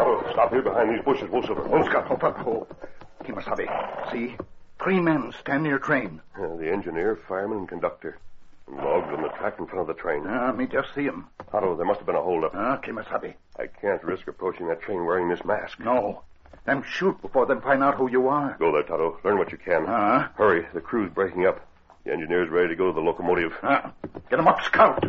Oh, 0.00 0.28
stop 0.30 0.52
here 0.52 0.62
behind 0.62 0.94
these 0.96 1.04
bushes, 1.04 1.28
Wolf 1.30 1.46
Silver. 1.46 1.66
Oh, 1.68 1.84
Scout. 1.84 2.06
Hold 2.06 2.22
up, 2.22 2.36
hold. 2.36 2.76
Kimasabi. 3.24 3.66
See? 4.12 4.36
Three 4.88 5.00
men 5.00 5.34
stand 5.38 5.64
near 5.64 5.78
train. 5.78 6.22
Uh, 6.34 6.56
the 6.56 6.72
engineer, 6.72 7.18
fireman, 7.28 7.58
and 7.58 7.68
conductor. 7.68 8.16
Logs 8.72 9.12
on 9.14 9.20
the 9.20 9.28
track 9.28 9.56
in 9.58 9.66
front 9.66 9.82
of 9.82 9.86
the 9.86 10.00
train. 10.00 10.24
Ah, 10.26 10.50
me 10.52 10.64
just 10.64 10.94
see 10.94 11.02
him. 11.02 11.26
Tonto, 11.52 11.76
there 11.76 11.84
must 11.84 11.98
have 12.00 12.06
been 12.06 12.16
a 12.16 12.22
holdup. 12.22 12.52
Ah, 12.54 12.80
Kimasabi. 12.82 13.34
I 13.58 13.66
can't 13.66 14.02
risk 14.02 14.26
approaching 14.28 14.66
that 14.68 14.80
train 14.80 15.04
wearing 15.04 15.28
this 15.28 15.44
mask. 15.44 15.78
No. 15.78 16.22
Them 16.64 16.82
shoot 16.82 17.20
before 17.20 17.44
them 17.44 17.60
find 17.60 17.82
out 17.82 17.96
who 17.96 18.08
you 18.10 18.28
are. 18.28 18.56
Go 18.58 18.72
there, 18.72 18.82
Tonto. 18.82 19.20
Learn 19.24 19.36
what 19.36 19.52
you 19.52 19.58
can. 19.58 19.84
Ah. 19.86 20.30
Hurry. 20.36 20.66
The 20.72 20.80
crew's 20.80 21.12
breaking 21.12 21.44
up. 21.44 21.60
The 22.04 22.12
engineer's 22.12 22.48
ready 22.48 22.68
to 22.68 22.74
go 22.74 22.86
to 22.86 22.94
the 22.94 23.02
locomotive. 23.02 23.52
Ah. 23.62 23.92
Get 24.30 24.38
him 24.38 24.48
up, 24.48 24.62
Scout. 24.62 25.04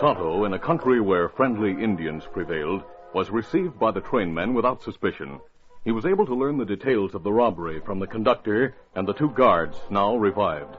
Tonto, 0.00 0.46
in 0.46 0.54
a 0.54 0.58
country 0.58 0.98
where 0.98 1.28
friendly 1.28 1.72
Indians 1.72 2.24
prevailed, 2.32 2.82
was 3.12 3.28
received 3.28 3.78
by 3.78 3.90
the 3.90 4.00
trainmen 4.00 4.54
without 4.54 4.82
suspicion. 4.82 5.38
He 5.84 5.92
was 5.92 6.06
able 6.06 6.24
to 6.24 6.34
learn 6.34 6.56
the 6.56 6.64
details 6.64 7.14
of 7.14 7.22
the 7.22 7.30
robbery 7.30 7.80
from 7.80 7.98
the 7.98 8.06
conductor 8.06 8.74
and 8.94 9.06
the 9.06 9.12
two 9.12 9.28
guards, 9.28 9.76
now 9.90 10.16
revived. 10.16 10.74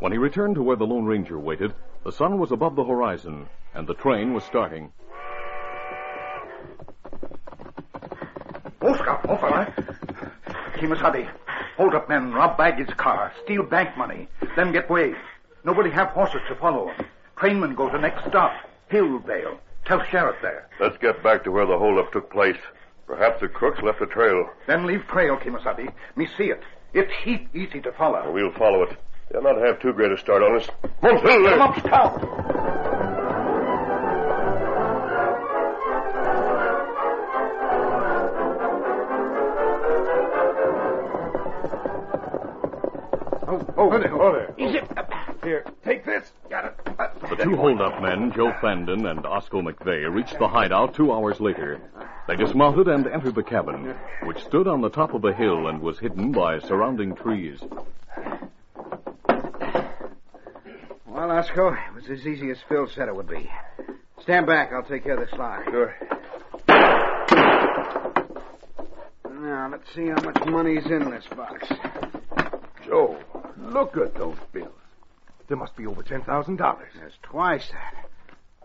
When 0.00 0.12
he 0.12 0.18
returned 0.18 0.56
to 0.56 0.62
where 0.62 0.76
the 0.76 0.86
Lone 0.86 1.06
Ranger 1.06 1.38
waited, 1.38 1.72
the 2.04 2.12
sun 2.12 2.38
was 2.38 2.52
above 2.52 2.76
the 2.76 2.84
horizon, 2.84 3.46
and 3.72 3.86
the 3.86 3.94
train 3.94 4.34
was 4.34 4.44
starting. 4.44 4.92
Oh, 8.82 8.94
fella. 8.94 9.72
Kimasabi. 10.74 11.30
Hold 11.78 11.94
up 11.94 12.10
men, 12.10 12.30
rob 12.32 12.58
baggage 12.58 12.94
car, 12.98 13.32
steal 13.42 13.62
bank 13.62 13.96
money, 13.96 14.28
then 14.54 14.70
get 14.70 14.90
away. 14.90 15.14
Nobody 15.64 15.88
have 15.88 16.08
horses 16.08 16.42
to 16.48 16.54
follow. 16.56 16.92
Trainmen 17.40 17.74
go 17.74 17.88
to 17.88 17.98
next 17.98 18.28
stop, 18.28 18.52
Hilldale. 18.92 19.56
Tell 19.86 20.04
sheriff 20.10 20.36
there. 20.42 20.68
Let's 20.78 20.98
get 20.98 21.22
back 21.22 21.42
to 21.44 21.50
where 21.50 21.64
the 21.64 21.78
holdup 21.78 22.12
took 22.12 22.30
place. 22.30 22.58
Perhaps 23.06 23.40
the 23.40 23.48
crooks 23.48 23.80
left 23.82 24.02
a 24.02 24.06
trail. 24.06 24.46
Then 24.66 24.86
leave 24.86 25.06
trail, 25.08 25.38
Kimasabi. 25.38 25.90
Me 26.16 26.28
see 26.36 26.44
it. 26.44 26.60
It's 26.92 27.10
heap 27.24 27.48
easy 27.54 27.80
to 27.80 27.92
follow. 27.92 28.30
We'll 28.30 28.52
follow 28.52 28.82
it. 28.82 28.94
They'll 29.32 29.42
not 29.42 29.56
have 29.56 29.80
too 29.80 29.94
great 29.94 30.12
a 30.12 30.18
start 30.18 30.42
on 30.42 30.60
us. 30.60 30.68
Come 31.00 31.16
on, 31.16 31.48
Come 31.48 31.62
up, 31.62 31.78
Scout. 31.78 32.20
Oh, 43.48 43.74
oh, 43.78 43.98
there. 43.98 44.14
Oh, 44.14 44.32
there. 44.32 44.54
Easy. 44.58 44.80
Here, 45.42 45.64
take 45.84 46.04
this. 46.04 46.30
Got 46.50 46.66
it. 46.66 46.74
The 47.30 47.36
two 47.42 47.56
holdup 47.56 48.02
men, 48.02 48.30
Joe 48.32 48.52
Fandon 48.60 49.10
and 49.10 49.20
Osco 49.24 49.62
McVeigh, 49.62 50.12
reached 50.12 50.38
the 50.38 50.48
hideout 50.48 50.94
two 50.94 51.12
hours 51.12 51.40
later. 51.40 51.80
They 52.28 52.36
dismounted 52.36 52.88
and 52.88 53.06
entered 53.06 53.34
the 53.34 53.42
cabin, 53.42 53.94
which 54.24 54.44
stood 54.44 54.68
on 54.68 54.82
the 54.82 54.90
top 54.90 55.14
of 55.14 55.24
a 55.24 55.32
hill 55.32 55.68
and 55.68 55.80
was 55.80 55.98
hidden 55.98 56.32
by 56.32 56.58
surrounding 56.58 57.14
trees. 57.14 57.58
Well, 61.06 61.28
Osco, 61.28 61.72
it 61.88 61.94
was 61.94 62.10
as 62.10 62.26
easy 62.26 62.50
as 62.50 62.58
Phil 62.68 62.86
said 62.88 63.08
it 63.08 63.16
would 63.16 63.28
be. 63.28 63.50
Stand 64.22 64.46
back. 64.46 64.72
I'll 64.72 64.82
take 64.82 65.04
care 65.04 65.18
of 65.18 65.28
this 65.28 65.38
lock. 65.38 65.64
Sure. 65.64 65.94
Now, 69.28 69.68
let's 69.70 69.92
see 69.94 70.06
how 70.08 70.20
much 70.22 70.44
money's 70.46 70.84
in 70.86 71.10
this 71.10 71.24
box. 71.34 71.66
Joe, 72.84 73.18
look 73.58 73.96
at 73.96 74.14
those 74.14 74.36
bills. 74.52 74.69
There 75.50 75.56
must 75.56 75.74
be 75.74 75.84
over 75.84 76.04
ten 76.04 76.22
thousand 76.22 76.58
dollars. 76.58 76.92
There's 76.96 77.18
twice 77.24 77.68
that. 77.72 78.08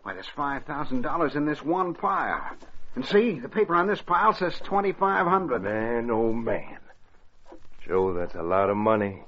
Why, 0.03 0.13
there's 0.13 0.29
$5,000 0.37 1.35
in 1.35 1.47
this 1.47 1.63
one 1.63 1.95
pile. 1.95 2.55
And 2.93 3.03
see, 3.03 3.39
the 3.39 3.49
paper 3.49 3.73
on 3.73 3.87
this 3.87 4.03
pile 4.03 4.33
says 4.33 4.53
2500 4.65 5.63
Man, 5.63 6.11
oh 6.11 6.31
man. 6.31 6.77
Joe, 7.83 8.13
that's 8.13 8.35
a 8.35 8.43
lot 8.43 8.69
of 8.69 8.77
money. 8.77 9.23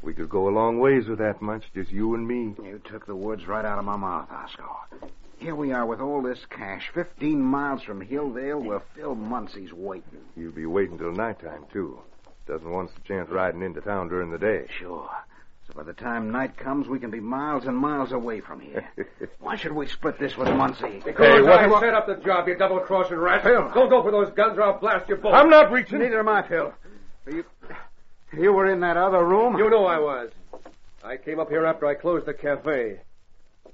We 0.00 0.14
could 0.14 0.30
go 0.30 0.48
a 0.48 0.56
long 0.56 0.78
ways 0.78 1.06
with 1.06 1.18
that 1.18 1.42
much, 1.42 1.64
just 1.74 1.90
you 1.90 2.14
and 2.14 2.26
me. 2.26 2.54
You 2.64 2.80
took 2.82 3.04
the 3.04 3.14
words 3.14 3.46
right 3.46 3.66
out 3.66 3.78
of 3.78 3.84
my 3.84 3.96
mouth, 3.96 4.30
Osco. 4.30 5.10
Here 5.36 5.54
we 5.54 5.72
are 5.72 5.84
with 5.84 6.00
all 6.00 6.22
this 6.22 6.40
cash, 6.48 6.90
15 6.94 7.38
miles 7.38 7.82
from 7.82 8.00
Hilldale, 8.00 8.64
where 8.64 8.80
Phil 8.96 9.14
Muncie's 9.14 9.74
waiting. 9.74 10.24
You'll 10.38 10.52
be 10.52 10.64
waiting 10.64 10.96
till 10.96 11.12
nighttime, 11.12 11.66
too. 11.70 11.98
Doesn't 12.46 12.70
want 12.70 12.88
us 12.88 12.96
a 12.96 13.06
chance 13.06 13.28
riding 13.28 13.60
into 13.60 13.82
town 13.82 14.08
during 14.08 14.30
the 14.30 14.38
day. 14.38 14.68
Sure. 14.78 15.10
So 15.66 15.72
by 15.74 15.82
the 15.82 15.94
time 15.94 16.30
night 16.30 16.56
comes, 16.58 16.88
we 16.88 16.98
can 16.98 17.10
be 17.10 17.20
miles 17.20 17.64
and 17.66 17.76
miles 17.76 18.12
away 18.12 18.40
from 18.40 18.60
here. 18.60 18.86
Why 19.40 19.56
should 19.56 19.72
we 19.72 19.86
split 19.86 20.18
this 20.18 20.36
with 20.36 20.48
Muncie? 20.48 21.00
Because 21.04 21.42
what- 21.42 21.58
I 21.58 21.66
what- 21.66 21.80
set 21.80 21.94
up 21.94 22.06
the 22.06 22.16
job, 22.16 22.46
you 22.48 22.54
double-crossing 22.56 23.16
rat. 23.16 23.42
Phil. 23.42 23.70
Don't 23.74 23.88
go 23.88 24.02
for 24.02 24.10
those 24.10 24.30
guns 24.34 24.58
or 24.58 24.62
I'll 24.62 24.78
blast 24.78 25.08
you 25.08 25.16
both. 25.16 25.32
I'm 25.34 25.48
not 25.48 25.72
reaching. 25.72 25.98
Neither 26.00 26.18
am 26.20 26.28
I, 26.28 26.42
Phil. 26.46 26.72
You, 27.26 27.44
you 28.34 28.52
were 28.52 28.70
in 28.70 28.80
that 28.80 28.96
other 28.98 29.24
room? 29.24 29.56
You 29.56 29.70
know 29.70 29.86
I 29.86 29.98
was. 29.98 30.30
I 31.02 31.16
came 31.16 31.38
up 31.40 31.48
here 31.48 31.64
after 31.64 31.86
I 31.86 31.94
closed 31.94 32.26
the 32.26 32.34
cafe. 32.34 33.00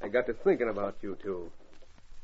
I 0.02 0.08
got 0.08 0.26
to 0.26 0.32
thinking 0.32 0.68
about 0.68 0.96
you 1.02 1.16
two. 1.22 1.50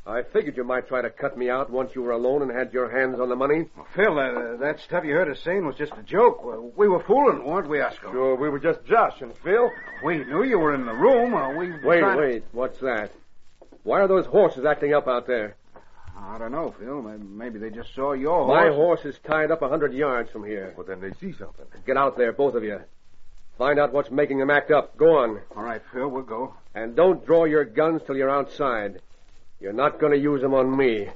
I 0.08 0.22
figured 0.22 0.56
you 0.56 0.62
might 0.62 0.86
try 0.86 1.02
to 1.02 1.10
cut 1.10 1.36
me 1.36 1.50
out 1.50 1.68
once 1.68 1.90
you 1.96 2.02
were 2.02 2.12
alone 2.12 2.42
and 2.42 2.50
had 2.50 2.72
your 2.72 2.88
hands 2.88 3.18
on 3.18 3.28
the 3.28 3.34
money. 3.34 3.68
Well, 3.76 3.86
Phil, 3.94 4.18
uh, 4.18 4.56
that 4.58 4.78
stuff 4.80 5.04
you 5.04 5.14
heard 5.14 5.28
us 5.28 5.40
saying 5.40 5.66
was 5.66 5.74
just 5.74 5.92
a 5.94 6.02
joke. 6.04 6.44
We 6.76 6.86
were 6.86 7.02
fooling, 7.02 7.44
weren't 7.44 7.68
we, 7.68 7.80
Oscar? 7.80 8.12
Sure, 8.12 8.36
we 8.36 8.48
were 8.48 8.60
just 8.60 8.84
joshing, 8.84 9.32
Phil. 9.42 9.68
We 10.04 10.18
knew 10.18 10.44
you 10.44 10.60
were 10.60 10.74
in 10.74 10.86
the 10.86 10.92
room. 10.94 11.34
Uh, 11.34 11.50
we 11.54 11.72
Wait, 11.82 11.98
trying- 12.00 12.18
wait. 12.18 12.44
What's 12.52 12.78
that? 12.80 13.10
Why 13.82 14.00
are 14.00 14.06
those 14.08 14.26
horses 14.26 14.64
acting 14.64 14.94
up 14.94 15.08
out 15.08 15.26
there? 15.26 15.56
I 16.16 16.38
don't 16.38 16.52
know, 16.52 16.70
Phil. 16.78 17.02
Maybe 17.02 17.58
they 17.58 17.70
just 17.70 17.92
saw 17.94 18.12
your 18.12 18.46
My 18.46 18.68
horse. 18.68 18.74
horse 19.02 19.04
is 19.06 19.18
tied 19.24 19.50
up 19.50 19.62
a 19.62 19.68
hundred 19.68 19.92
yards 19.92 20.30
from 20.30 20.44
here. 20.44 20.72
Well, 20.76 20.86
then 20.86 21.00
they 21.00 21.12
see 21.14 21.32
something. 21.32 21.66
Get 21.84 21.96
out 21.96 22.16
there, 22.16 22.32
both 22.32 22.54
of 22.54 22.62
you. 22.62 22.80
Find 23.58 23.78
out 23.80 23.92
what's 23.92 24.10
making 24.10 24.38
them 24.38 24.50
act 24.50 24.70
up. 24.70 24.96
Go 24.96 25.16
on. 25.18 25.40
All 25.56 25.62
right, 25.62 25.82
Phil, 25.92 26.08
we'll 26.08 26.22
go. 26.22 26.54
And 26.74 26.94
don't 26.94 27.24
draw 27.26 27.44
your 27.44 27.64
guns 27.64 28.02
till 28.06 28.16
you're 28.16 28.30
outside. 28.30 29.00
You're 29.58 29.72
not 29.72 29.98
going 29.98 30.12
to 30.12 30.18
use 30.18 30.42
them 30.42 30.52
on 30.52 30.76
me. 30.76 31.08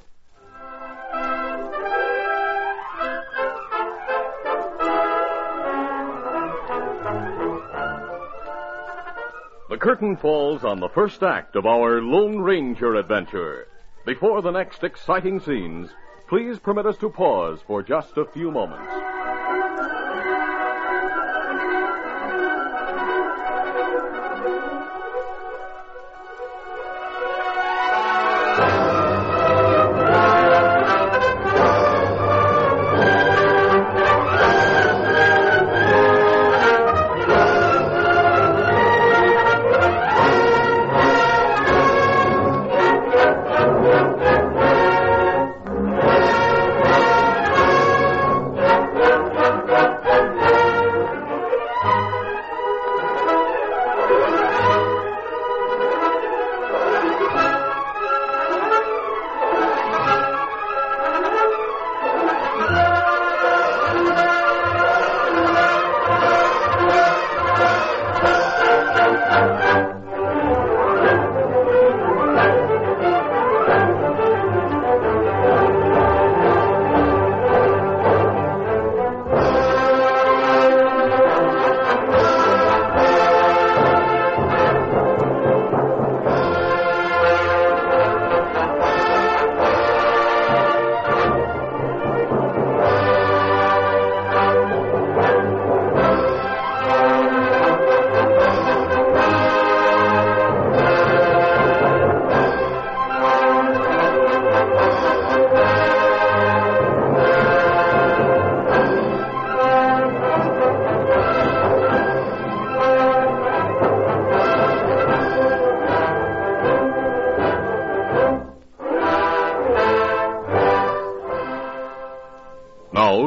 The 9.69 9.77
curtain 9.77 10.17
falls 10.17 10.65
on 10.65 10.81
the 10.81 10.89
first 10.89 11.23
act 11.23 11.55
of 11.55 11.67
our 11.67 12.01
Lone 12.01 12.39
Ranger 12.39 12.95
adventure. 12.95 13.67
Before 14.07 14.41
the 14.41 14.51
next 14.51 14.83
exciting 14.85 15.39
scenes, 15.41 15.91
please 16.29 16.59
permit 16.59 16.87
us 16.87 16.97
to 16.99 17.11
pause 17.11 17.61
for 17.67 17.83
just 17.83 18.17
a 18.17 18.25
few 18.25 18.51
moments. 18.51 19.00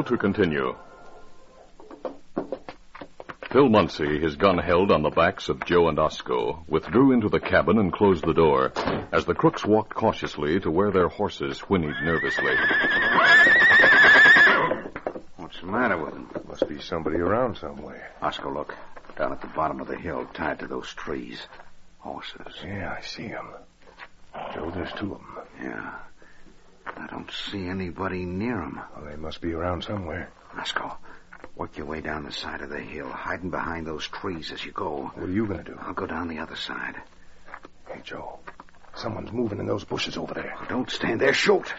To 0.06 0.16
continue. 0.16 0.76
Phil 3.50 3.68
Muncie, 3.68 4.18
his 4.18 4.34
gun 4.34 4.58
held 4.58 4.90
on 4.90 5.02
the 5.02 5.10
backs 5.10 5.48
of 5.48 5.64
Joe 5.64 5.88
and 5.88 5.96
Osco, 5.96 6.66
withdrew 6.66 7.12
into 7.12 7.28
the 7.28 7.38
cabin 7.38 7.78
and 7.78 7.92
closed 7.92 8.26
the 8.26 8.34
door 8.34 8.72
as 9.12 9.26
the 9.26 9.34
crooks 9.34 9.64
walked 9.64 9.94
cautiously 9.94 10.58
to 10.58 10.70
where 10.70 10.90
their 10.90 11.08
horses 11.08 11.60
whinnied 11.60 11.94
nervously. 12.02 12.56
What's 15.36 15.60
the 15.60 15.66
matter 15.66 15.96
with 15.96 16.14
them? 16.14 16.28
Must 16.48 16.68
be 16.68 16.80
somebody 16.80 17.18
around 17.18 17.58
somewhere. 17.58 18.10
Oscar, 18.20 18.52
look. 18.52 18.74
Down 19.16 19.30
at 19.30 19.40
the 19.40 19.46
bottom 19.46 19.80
of 19.80 19.86
the 19.86 19.96
hill, 19.96 20.26
tied 20.34 20.58
to 20.58 20.66
those 20.66 20.92
trees. 20.92 21.40
Horses. 21.98 22.54
Yeah, 22.64 22.96
I 22.98 23.02
see 23.02 23.28
them. 23.28 23.54
Joe, 24.52 24.72
there's 24.74 24.92
two 24.94 25.14
of 25.14 25.20
them. 25.20 25.38
Yeah. 25.62 25.94
I 26.96 27.06
don't 27.08 27.30
see 27.30 27.66
anybody 27.66 28.24
near 28.24 28.56
them. 28.56 28.80
Well, 28.96 29.04
they 29.04 29.16
must 29.16 29.40
be 29.40 29.52
around 29.52 29.84
somewhere. 29.84 30.30
Let's 30.56 30.72
go. 30.72 30.92
work 31.56 31.76
your 31.76 31.86
way 31.86 32.00
down 32.00 32.24
the 32.24 32.32
side 32.32 32.60
of 32.62 32.70
the 32.70 32.80
hill, 32.80 33.08
hiding 33.08 33.50
behind 33.50 33.86
those 33.86 34.06
trees 34.06 34.52
as 34.52 34.64
you 34.64 34.72
go. 34.72 35.10
What 35.14 35.28
are 35.28 35.30
you 35.30 35.46
going 35.46 35.58
to 35.58 35.64
do? 35.64 35.76
I'll 35.80 35.94
go 35.94 36.06
down 36.06 36.28
the 36.28 36.38
other 36.38 36.56
side. 36.56 36.96
Hey, 37.88 38.00
Joe. 38.04 38.38
Someone's 38.96 39.32
moving 39.32 39.58
in 39.58 39.66
those 39.66 39.84
bushes 39.84 40.16
over 40.16 40.34
there. 40.34 40.56
Don't 40.68 40.90
stand 40.90 41.20
there. 41.20 41.32
Shoot. 41.34 41.72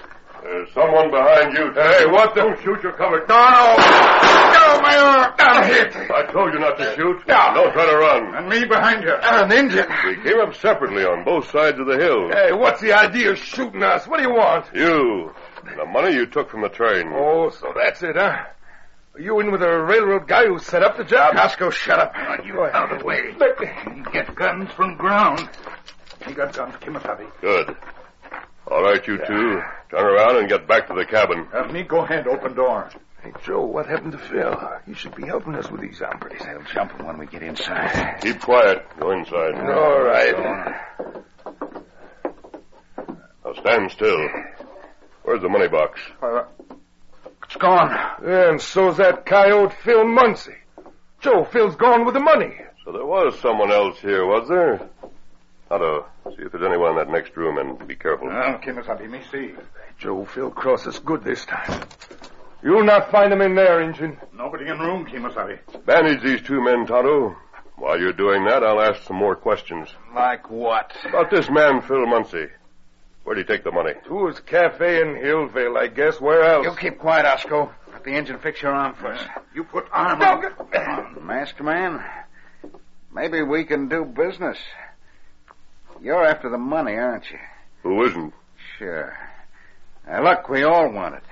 There's 0.45 0.71
someone 0.73 1.09
behind 1.09 1.57
you. 1.57 1.73
Hey, 1.73 2.05
what 2.05 2.35
the? 2.35 2.41
Don't 2.41 2.61
shoot, 2.61 2.77
you're 2.83 2.93
covered. 2.93 3.27
No, 3.27 3.35
No, 3.35 4.79
my 4.79 4.95
arm. 4.95 5.33
I'm 5.39 5.63
hit. 5.67 5.95
I 5.95 6.31
told 6.31 6.53
you 6.53 6.59
not 6.59 6.77
to 6.77 6.93
shoot. 6.95 7.17
No. 7.27 7.51
Don't 7.55 7.73
try 7.73 7.85
to 7.89 7.97
run. 7.97 8.35
And 8.35 8.47
me 8.47 8.63
behind 8.63 9.01
you. 9.01 9.11
An 9.23 9.51
Indian. 9.51 9.87
We 10.05 10.21
came 10.21 10.39
up 10.39 10.53
separately 10.53 11.03
on 11.03 11.23
both 11.25 11.49
sides 11.49 11.79
of 11.79 11.87
the 11.87 11.97
hill. 11.97 12.29
Hey, 12.29 12.53
what's 12.53 12.79
the 12.79 12.93
idea 12.93 13.31
of 13.31 13.39
shooting 13.39 13.81
us? 13.81 14.05
What 14.07 14.17
do 14.17 14.23
you 14.23 14.29
want? 14.35 14.67
You. 14.71 15.33
The 15.77 15.85
money 15.85 16.13
you 16.13 16.27
took 16.27 16.51
from 16.51 16.61
the 16.61 16.69
train. 16.69 17.11
Oh, 17.11 17.49
so 17.49 17.73
that's 17.75 18.03
it, 18.03 18.15
huh? 18.15 18.45
Are 19.15 19.19
you 19.19 19.39
in 19.39 19.51
with 19.51 19.63
a 19.63 19.81
railroad 19.83 20.27
guy 20.27 20.45
who 20.45 20.59
set 20.59 20.83
up 20.83 20.95
the 20.97 21.05
job? 21.05 21.35
Oscar, 21.37 21.71
shut 21.71 21.97
up. 21.97 22.13
You 22.45 22.59
are 22.59 22.71
out 22.71 22.91
of 22.91 22.99
the 22.99 23.05
way. 23.05 23.33
Get 24.13 24.35
guns 24.35 24.69
from 24.73 24.95
ground. 24.95 25.49
He 26.27 26.33
got 26.33 26.53
guns, 26.55 26.75
Kimasabi. 26.75 27.25
Good. 27.41 27.75
All 28.69 28.81
right, 28.81 29.05
you 29.07 29.17
two. 29.17 29.61
Turn 29.91 30.05
around 30.05 30.37
and 30.37 30.49
get 30.49 30.67
back 30.67 30.87
to 30.87 30.93
the 30.93 31.05
cabin. 31.05 31.45
Have 31.51 31.71
me 31.71 31.83
go 31.83 31.99
ahead, 31.99 32.27
open 32.27 32.55
door. 32.55 32.89
Hey, 33.21 33.31
Joe, 33.43 33.65
what 33.65 33.87
happened 33.87 34.11
to 34.13 34.17
Phil? 34.17 34.55
You 34.87 34.93
should 34.93 35.15
be 35.15 35.25
helping 35.25 35.55
us 35.55 35.69
with 35.69 35.81
these 35.81 35.99
hombres. 35.99 36.41
They'll 36.43 36.61
jump 36.73 36.91
him 36.91 37.05
when 37.05 37.17
we 37.17 37.25
get 37.25 37.43
inside. 37.43 38.19
Keep 38.21 38.41
quiet. 38.41 38.85
Go 38.99 39.11
inside. 39.11 39.55
All 39.55 40.01
right. 40.03 40.75
Now 43.43 43.53
stand 43.53 43.91
still. 43.91 44.27
Where's 45.23 45.41
the 45.41 45.49
money 45.49 45.67
box? 45.67 45.99
Uh, 46.21 46.43
it's 47.43 47.55
gone. 47.55 47.95
And 48.23 48.61
so's 48.61 48.97
that 48.97 49.25
coyote 49.25 49.73
Phil 49.83 50.05
Muncie. 50.07 50.55
Joe, 51.21 51.45
Phil's 51.45 51.75
gone 51.75 52.05
with 52.05 52.13
the 52.13 52.19
money. 52.19 52.55
So 52.83 52.91
there 52.91 53.05
was 53.05 53.39
someone 53.39 53.71
else 53.71 53.99
here, 53.99 54.25
was 54.25 54.47
there? 54.47 54.89
Tonto, 55.77 56.05
see 56.37 56.43
if 56.43 56.51
there's 56.53 56.63
anyone 56.63 56.91
in 56.91 56.97
that 56.97 57.09
next 57.09 57.35
room 57.35 57.57
and 57.57 57.85
be 57.87 57.95
careful. 57.95 58.29
Ah, 58.31 58.51
well, 58.51 58.59
Kimasabi, 58.59 59.09
me 59.09 59.19
see. 59.29 59.53
Joe, 59.97 60.23
Phil 60.25 60.49
Cross 60.49 60.85
is 60.87 60.99
good 60.99 61.23
this 61.23 61.45
time. 61.45 61.83
You'll 62.63 62.85
not 62.85 63.11
find 63.11 63.31
him 63.31 63.41
in 63.41 63.55
there, 63.55 63.81
Injun. 63.81 64.17
Nobody 64.33 64.67
in 64.67 64.79
room, 64.79 65.05
Kimasabi. 65.05 65.59
Bandage 65.85 66.23
these 66.23 66.41
two 66.41 66.63
men, 66.63 66.85
Tonto. 66.85 67.35
While 67.75 67.99
you're 67.99 68.13
doing 68.13 68.45
that, 68.45 68.63
I'll 68.63 68.79
ask 68.81 69.03
some 69.03 69.17
more 69.17 69.35
questions. 69.35 69.89
Like 70.13 70.49
what? 70.49 70.93
About 71.09 71.29
this 71.29 71.49
man, 71.49 71.81
Phil 71.81 72.05
Muncie. 72.07 72.47
Where'd 73.25 73.37
he 73.37 73.43
take 73.43 73.65
the 73.65 73.71
money? 73.71 73.93
To 74.07 74.27
his 74.27 74.39
cafe 74.39 75.01
in 75.01 75.15
Hillvale, 75.17 75.77
I 75.77 75.87
guess. 75.87 76.21
Where 76.21 76.43
else? 76.43 76.63
You 76.63 76.75
keep 76.79 76.99
quiet, 76.99 77.25
Osco. 77.25 77.69
Let 77.91 78.03
the 78.05 78.11
engine 78.11 78.37
fix 78.39 78.61
your 78.61 78.71
arm 78.71 78.95
first. 78.95 79.25
You 79.53 79.65
put 79.65 79.87
arm 79.91 80.21
on. 80.21 80.41
Come 80.71 81.17
on, 81.17 81.25
masked 81.25 81.61
man. 81.61 82.01
Maybe 83.13 83.41
we 83.41 83.65
can 83.65 83.89
do 83.89 84.05
business. 84.05 84.57
You're 86.01 86.25
after 86.25 86.49
the 86.49 86.57
money, 86.57 86.93
aren't 86.93 87.29
you? 87.31 87.39
Who 87.83 88.05
isn't? 88.05 88.33
Sure. 88.77 89.17
Now, 90.07 90.23
look, 90.23 90.49
we 90.49 90.63
all 90.63 90.91
want 90.91 91.15
it. 91.15 91.23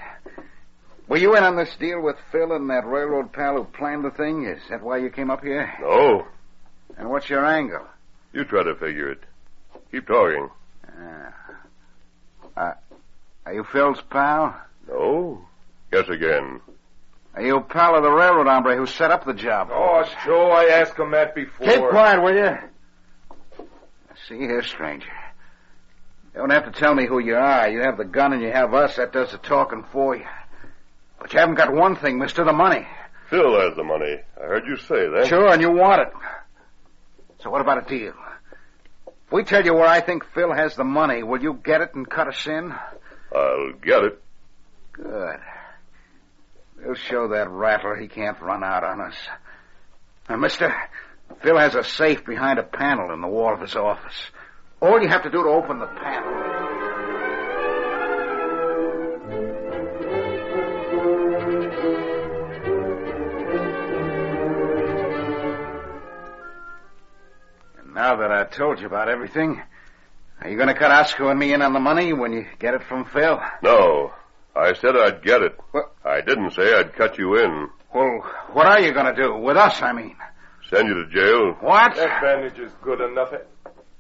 Were 1.08 1.18
you 1.18 1.36
in 1.36 1.44
on 1.44 1.58
this 1.58 1.76
deal 1.80 2.02
with 2.02 2.16
Phil 2.32 2.54
and 2.54 2.70
that 2.70 2.86
railroad 2.86 3.34
pal 3.34 3.56
who 3.56 3.66
planned 3.66 4.06
the 4.06 4.12
thing? 4.12 4.46
Is 4.46 4.62
that 4.70 4.82
why 4.82 4.98
you 4.98 5.10
came 5.10 5.30
up 5.30 5.44
here? 5.44 5.72
No. 5.82 6.26
And 6.98 7.10
what's 7.10 7.30
your 7.30 7.46
angle? 7.46 7.86
You 8.32 8.46
try 8.46 8.64
to 8.64 8.76
figure 8.76 9.12
it. 9.12 9.20
Keep 9.92 10.08
talking. 10.08 10.50
Uh, 12.58 12.74
are 13.46 13.54
you 13.54 13.64
Phil's 13.72 14.02
pal? 14.10 14.60
No? 14.88 15.46
Guess 15.92 16.10
again. 16.10 16.62
Are 17.36 17.42
you 17.42 17.58
a 17.58 17.62
pal 17.62 17.96
of 17.96 18.04
the 18.04 18.12
railroad 18.12 18.48
hombre 18.48 18.76
who 18.76 18.86
set 18.86 19.12
up 19.12 19.26
the 19.26 19.34
job? 19.34 19.70
Oh, 19.72 20.04
Joe, 20.26 20.52
I 20.52 20.66
asked 20.66 20.98
him 20.98 21.12
that 21.12 21.36
before. 21.36 21.68
Keep 21.68 21.90
quiet, 21.90 22.22
will 22.22 22.36
you? 22.36 22.58
See 24.28 24.38
here, 24.38 24.64
stranger. 24.64 25.12
You 26.34 26.40
don't 26.40 26.52
have 26.52 26.66
to 26.66 26.80
tell 26.80 26.96
me 26.96 27.06
who 27.06 27.20
you 27.20 27.36
are. 27.36 27.70
You 27.70 27.82
have 27.82 27.98
the 27.98 28.06
gun 28.06 28.34
and 28.34 28.42
you 28.42 28.52
have 28.52 28.74
us. 28.74 28.96
That 28.96 29.12
does 29.12 29.32
the 29.32 29.38
talking 29.38 29.84
for 29.92 30.16
you. 30.16 30.26
But 31.20 31.34
you 31.34 31.40
haven't 31.40 31.56
got 31.56 31.74
one 31.74 31.96
thing, 31.96 32.18
mister, 32.20 32.44
the 32.44 32.54
money. 32.54 32.88
Phil 33.30 33.60
has 33.60 33.76
the 33.76 33.84
money. 33.84 34.18
I 34.38 34.46
heard 34.46 34.66
you 34.66 34.78
say 34.78 35.08
that. 35.10 35.28
Sure, 35.28 35.52
and 35.52 35.62
you 35.62 35.72
want 35.72 36.02
it. 36.02 36.14
So 37.42 37.50
what 37.50 37.62
about 37.62 37.86
a 37.86 37.90
deal? 37.90 38.14
If 39.08 39.32
we 39.32 39.44
tell 39.44 39.66
you 39.66 39.74
where 39.74 39.88
I 39.88 40.02
think 40.02 40.26
Phil 40.34 40.54
has 40.54 40.76
the 40.76 40.84
money, 40.84 41.24
will 41.24 41.42
you 41.42 41.60
get 41.64 41.82
it 41.82 41.94
and 41.94 42.10
cut 42.10 42.28
us 42.28 42.48
in? 42.48 42.74
I'll 43.36 43.74
get 43.74 44.04
it. 44.04 44.22
Good. 44.94 45.40
We'll 46.84 46.96
show 46.96 47.30
that 47.30 47.50
rattler 47.50 47.96
he 47.96 48.08
can't 48.08 48.40
run 48.42 48.64
out 48.64 48.84
on 48.84 49.02
us. 49.02 49.16
Now, 50.30 50.38
mister, 50.38 50.74
Phil 51.42 51.58
has 51.58 51.76
a 51.76 51.84
safe 51.84 52.26
behind 52.26 52.60
a 52.60 52.64
panel 52.64 53.14
in 53.14 53.22
the 53.22 53.28
wall 53.28 53.54
of 53.54 53.62
his 53.62 53.76
office. 53.76 54.16
All 54.82 55.02
you 55.02 55.08
have 55.08 55.24
to 55.24 55.30
do 55.30 55.44
to 55.44 55.50
open 55.50 55.80
the 55.80 55.88
panel. 55.88 56.34
And 67.80 67.94
now 67.94 68.18
that 68.18 68.32
I've 68.32 68.52
told 68.52 68.80
you 68.80 68.88
about 68.88 69.10
everything, 69.10 69.62
are 70.42 70.50
you 70.50 70.58
going 70.58 70.68
to 70.68 70.74
cut 70.74 70.92
Osco 70.92 71.30
and 71.30 71.40
me 71.40 71.54
in 71.54 71.62
on 71.62 71.74
the 71.74 71.80
money 71.80 72.14
when 72.14 72.34
you 72.34 72.46
get 72.60 72.74
it 72.74 72.84
from 72.84 73.06
Phil? 73.06 73.40
No. 73.62 74.12
I 74.56 74.74
said 74.74 74.96
I'd 74.96 75.24
get 75.24 75.42
it. 75.42 75.58
What? 75.72 75.94
I 76.06 76.22
didn't 76.22 76.52
say 76.52 76.74
I'd 76.74 76.94
cut 76.94 77.18
you 77.18 77.38
in. 77.38 77.70
Well, 77.94 78.22
what 78.52 78.66
are 78.68 78.80
you 78.80 78.92
going 78.94 79.14
to 79.14 79.22
do? 79.22 79.36
With 79.38 79.58
us, 79.58 79.82
I 79.82 79.94
mean. 79.94 80.16
Send 80.74 80.88
you 80.88 80.96
to 80.96 81.10
jail. 81.10 81.54
What? 81.62 81.96
That 81.96 82.22
bandage 82.22 82.58
is 82.58 82.72
good 82.82 83.00
enough. 83.00 83.32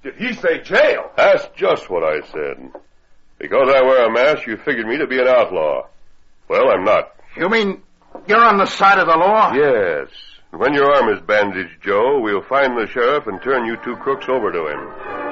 Did 0.02 0.16
he 0.16 0.34
say 0.34 0.62
jail? 0.62 1.12
That's 1.16 1.46
just 1.56 1.88
what 1.90 2.04
I 2.04 2.22
said. 2.32 2.72
Because 3.38 3.70
I 3.70 3.82
wear 3.84 4.08
a 4.08 4.12
mask, 4.12 4.48
you 4.48 4.58
figured 4.58 4.88
me 4.88 4.98
to 4.98 5.06
be 5.06 5.20
an 5.20 5.28
outlaw. 5.28 5.86
Well, 6.48 6.72
I'm 6.72 6.84
not. 6.84 7.16
You 7.38 7.50
mean 7.50 7.84
you're 8.28 8.44
on 8.44 8.58
the 8.58 8.66
side 8.66 8.98
of 8.98 9.08
the 9.08 9.16
law? 9.16 9.54
Yes. 9.54 10.08
When 10.50 10.74
your 10.74 10.92
arm 10.96 11.14
is 11.16 11.22
bandaged, 11.22 11.82
Joe, 11.84 12.20
we'll 12.20 12.44
find 12.44 12.76
the 12.78 12.88
sheriff 12.88 13.28
and 13.28 13.42
turn 13.42 13.66
you 13.66 13.78
two 13.84 13.96
crooks 13.98 14.26
over 14.28 14.52
to 14.52 14.68
him. 14.68 15.23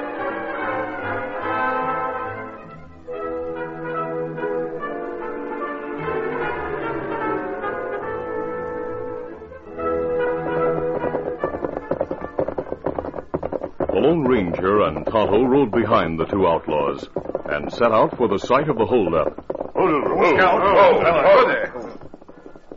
Lone 14.12 14.28
Ranger 14.28 14.82
and 14.82 15.06
Tonto 15.06 15.42
rode 15.42 15.70
behind 15.70 16.20
the 16.20 16.26
two 16.26 16.46
outlaws 16.46 17.08
and 17.46 17.72
set 17.72 17.92
out 17.92 18.14
for 18.18 18.28
the 18.28 18.36
site 18.36 18.68
of 18.68 18.76
the 18.76 18.84
holdup. 18.84 19.38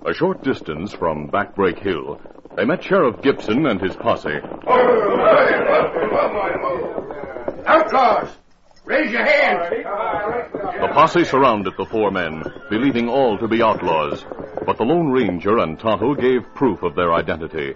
A 0.06 0.13
short 0.13 0.43
distance 0.45 0.93
from 0.93 1.28
Backbreak 1.28 1.78
Hill, 1.80 2.21
they 2.56 2.63
met 2.63 2.82
Sheriff 2.82 3.21
Gibson 3.21 3.65
and 3.65 3.82
his 3.82 3.98
posse. 3.98 4.39
Outlaws! 7.65 8.30
Raise 8.86 9.12
your 9.12 9.26
hands! 9.26 9.84
The 10.80 10.89
posse 10.93 11.26
surrounded 11.26 11.74
the 11.78 11.86
four 11.86 12.12
men, 12.12 12.43
believing 12.69 13.10
all 13.10 13.38
to 13.39 13.50
be 13.50 13.62
outlaws. 13.62 14.24
But 14.65 14.78
the 14.78 14.86
Lone 14.86 15.12
Ranger 15.12 15.58
and 15.58 15.78
Tonto 15.78 16.15
gave 16.15 16.56
proof 16.56 16.82
of 16.82 16.95
their 16.95 17.13
identity. 17.13 17.74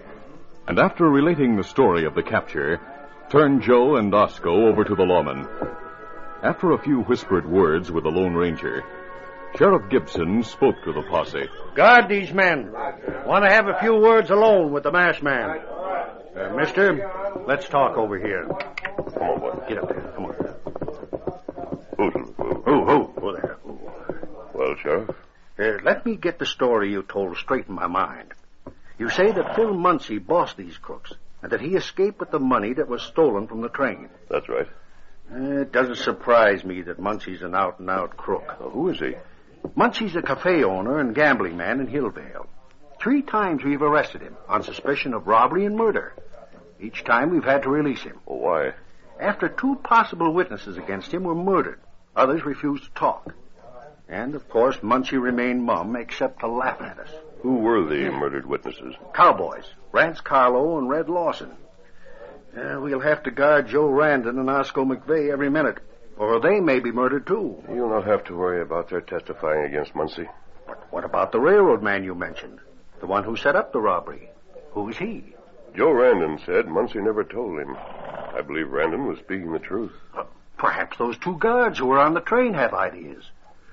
And 0.66 0.78
after 0.78 1.04
relating 1.10 1.56
the 1.56 1.64
story 1.64 2.06
of 2.06 2.14
the 2.14 2.22
capture, 2.22 2.80
turned 3.30 3.62
Joe 3.62 3.96
and 3.96 4.12
Osco 4.12 4.68
over 4.68 4.84
to 4.84 4.94
the 4.94 5.04
lawman. 5.04 5.46
After 6.42 6.72
a 6.72 6.78
few 6.82 7.02
whispered 7.02 7.46
words 7.46 7.90
with 7.90 8.04
the 8.04 8.10
Lone 8.10 8.34
Ranger, 8.34 8.82
Sheriff 9.56 9.90
Gibson 9.90 10.42
spoke 10.42 10.76
to 10.84 10.92
the 10.92 11.02
posse. 11.02 11.48
Guard 11.74 12.08
these 12.08 12.32
men. 12.32 12.72
Want 13.26 13.44
to 13.44 13.50
have 13.50 13.68
a 13.68 13.78
few 13.80 13.94
words 13.96 14.30
alone 14.30 14.72
with 14.72 14.84
the 14.84 14.92
masked 14.92 15.22
man. 15.22 15.60
Uh, 15.60 16.54
mister, 16.56 17.10
let's 17.46 17.68
talk 17.68 17.96
over 17.96 18.18
here. 18.18 18.46
Come 18.46 19.22
on, 19.22 19.40
boy. 19.40 19.64
Get 19.68 19.78
up 19.78 19.88
there. 19.88 20.12
Come 20.14 20.24
on. 20.26 20.34
Who's- 21.96 22.14
who- 22.36 22.62
Oh, 22.66 22.84
oh, 22.88 23.14
oh 23.20 23.32
there. 23.32 23.56
Well, 24.54 24.76
Sheriff, 24.76 25.10
Uh, 25.58 25.78
let 25.82 26.06
me 26.06 26.16
get 26.16 26.38
the 26.38 26.46
story 26.46 26.90
you 26.92 27.02
told 27.02 27.36
straight 27.36 27.66
in 27.68 27.74
my 27.74 27.86
mind. 27.86 28.32
You 28.98 29.08
say 29.10 29.30
that 29.32 29.54
Phil 29.56 29.74
Muncie 29.74 30.18
bossed 30.18 30.56
these 30.56 30.78
crooks, 30.78 31.12
and 31.42 31.52
that 31.52 31.60
he 31.60 31.76
escaped 31.76 32.20
with 32.20 32.30
the 32.30 32.38
money 32.38 32.74
that 32.74 32.88
was 32.88 33.02
stolen 33.02 33.46
from 33.46 33.60
the 33.60 33.68
train. 33.68 34.08
that's 34.28 34.48
right. 34.48 34.68
Uh, 35.32 35.60
it 35.60 35.72
doesn't 35.72 35.96
surprise 35.96 36.64
me 36.64 36.82
that 36.82 36.98
Muncie's 36.98 37.42
an 37.42 37.54
out-and-out 37.54 38.16
crook. 38.16 38.56
Now, 38.60 38.70
who 38.70 38.88
is 38.88 38.98
he? 38.98 39.14
Muncie's 39.76 40.16
a 40.16 40.22
cafe 40.22 40.64
owner 40.64 40.98
and 40.98 41.14
gambling 41.14 41.56
man 41.56 41.80
in 41.80 41.86
Hillvale. 41.86 42.46
Three 43.00 43.22
times 43.22 43.62
we've 43.62 43.80
arrested 43.80 44.22
him 44.22 44.36
on 44.48 44.62
suspicion 44.62 45.14
of 45.14 45.26
robbery 45.26 45.64
and 45.64 45.76
murder. 45.76 46.14
Each 46.80 47.04
time 47.04 47.30
we've 47.30 47.44
had 47.44 47.62
to 47.62 47.70
release 47.70 48.02
him. 48.02 48.20
Well, 48.26 48.38
why? 48.38 48.72
After 49.20 49.48
two 49.48 49.76
possible 49.76 50.32
witnesses 50.32 50.76
against 50.76 51.12
him 51.12 51.24
were 51.24 51.34
murdered, 51.34 51.80
others 52.16 52.44
refused 52.44 52.84
to 52.84 52.90
talk. 52.90 53.34
And, 54.08 54.34
of 54.34 54.48
course, 54.48 54.82
Muncie 54.82 55.18
remained 55.18 55.62
mum 55.62 55.94
except 55.94 56.40
to 56.40 56.48
laugh 56.48 56.80
at 56.80 56.98
us. 56.98 57.10
Who 57.42 57.56
were 57.56 57.84
the 57.84 58.10
murdered 58.10 58.46
witnesses? 58.46 58.94
Cowboys, 59.14 59.64
Rance 59.92 60.20
Carlo 60.20 60.78
and 60.78 60.88
Red 60.88 61.08
Lawson. 61.08 61.52
Uh, 62.56 62.80
we'll 62.80 63.00
have 63.00 63.22
to 63.22 63.30
guard 63.30 63.68
Joe 63.68 63.88
Randon 63.88 64.38
and 64.38 64.48
Osco 64.48 64.84
McVeigh 64.84 65.32
every 65.32 65.48
minute, 65.48 65.78
or 66.18 66.40
they 66.40 66.60
may 66.60 66.80
be 66.80 66.90
murdered 66.92 67.26
too. 67.26 67.62
You'll 67.72 67.88
not 67.90 68.06
have 68.06 68.24
to 68.24 68.36
worry 68.36 68.60
about 68.60 68.90
their 68.90 69.00
testifying 69.00 69.64
against 69.64 69.94
Muncie. 69.94 70.28
But 70.66 70.86
what 70.92 71.04
about 71.04 71.32
the 71.32 71.40
railroad 71.40 71.82
man 71.82 72.04
you 72.04 72.14
mentioned? 72.14 72.58
The 73.00 73.06
one 73.06 73.24
who 73.24 73.36
set 73.36 73.56
up 73.56 73.72
the 73.72 73.80
robbery. 73.80 74.28
Who's 74.72 74.96
he? 74.98 75.34
Joe 75.74 75.92
Randon 75.92 76.40
said 76.44 76.66
Muncie 76.68 77.00
never 77.00 77.24
told 77.24 77.58
him. 77.58 77.76
I 77.76 78.42
believe 78.42 78.70
Randon 78.70 79.06
was 79.06 79.18
speaking 79.18 79.52
the 79.52 79.58
truth. 79.58 79.92
Uh, 80.14 80.24
perhaps 80.58 80.98
those 80.98 81.16
two 81.18 81.38
guards 81.38 81.78
who 81.78 81.86
were 81.86 81.98
on 82.00 82.14
the 82.14 82.20
train 82.20 82.54
have 82.54 82.74
ideas. 82.74 83.24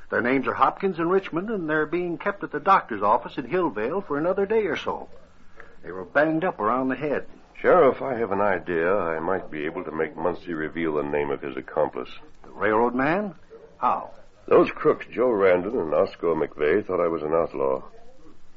Their 0.10 0.22
names 0.22 0.48
are 0.48 0.54
Hopkins 0.54 1.00
and 1.00 1.12
Richmond, 1.12 1.50
and 1.50 1.70
they're 1.70 1.86
being 1.86 2.18
kept 2.18 2.44
at 2.44 2.52
the 2.52 2.60
doctor's 2.60 3.02
office 3.02 3.38
in 3.38 3.46
Hillvale 3.46 4.02
for 4.02 4.18
another 4.18 4.46
day 4.46 4.66
or 4.66 4.78
so. 4.78 5.10
They 5.84 5.92
were 5.92 6.06
banged 6.06 6.46
up 6.46 6.60
around 6.60 6.88
the 6.90 6.96
head. 6.96 7.26
Sheriff, 7.62 8.02
I 8.02 8.16
have 8.16 8.32
an 8.32 8.40
idea 8.40 8.96
I 8.96 9.20
might 9.20 9.52
be 9.52 9.66
able 9.66 9.84
to 9.84 9.92
make 9.92 10.16
Muncie 10.16 10.54
reveal 10.54 10.94
the 10.94 11.04
name 11.04 11.30
of 11.30 11.42
his 11.42 11.58
accomplice. 11.58 12.10
The 12.44 12.52
railroad 12.52 12.96
man? 12.96 13.36
How? 13.80 14.12
Those 14.48 14.72
crooks, 14.72 15.06
Joe 15.12 15.30
Randon 15.30 15.78
and 15.78 15.92
Osco 15.92 16.36
McVeigh, 16.36 16.86
thought 16.86 17.04
I 17.04 17.08
was 17.08 17.24
an 17.24 17.34
outlaw. 17.34 17.84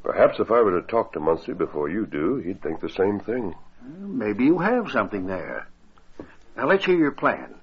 Perhaps 0.04 0.38
if 0.38 0.50
I 0.50 0.60
were 0.60 0.80
to 0.80 0.86
talk 0.86 1.12
to 1.12 1.20
Muncie 1.20 1.52
before 1.52 1.88
you 1.88 2.06
do, 2.06 2.36
he'd 2.36 2.62
think 2.62 2.80
the 2.80 2.88
same 2.88 3.20
thing. 3.20 3.54
Maybe 3.98 4.44
you 4.44 4.58
have 4.58 4.90
something 4.90 5.26
there. 5.26 5.66
Now 6.56 6.66
let's 6.66 6.84
hear 6.84 6.96
your 6.96 7.10
plan. 7.10 7.54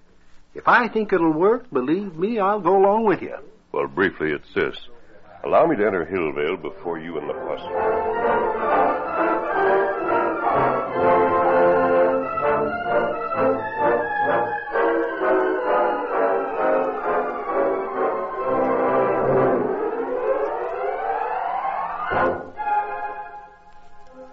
If 0.54 0.68
I 0.68 0.88
think 0.88 1.14
it'll 1.14 1.32
work, 1.32 1.70
believe 1.72 2.16
me, 2.16 2.40
I'll 2.40 2.60
go 2.60 2.78
along 2.78 3.06
with 3.06 3.22
you. 3.22 3.38
Well, 3.72 3.88
briefly, 3.88 4.32
it's 4.32 4.54
this. 4.54 4.78
Allow 5.44 5.68
me 5.68 5.76
to 5.76 5.86
enter 5.86 6.06
Hillvale 6.06 6.58
before 6.58 6.98
you 7.00 7.18
and 7.18 7.30
the. 7.30 7.62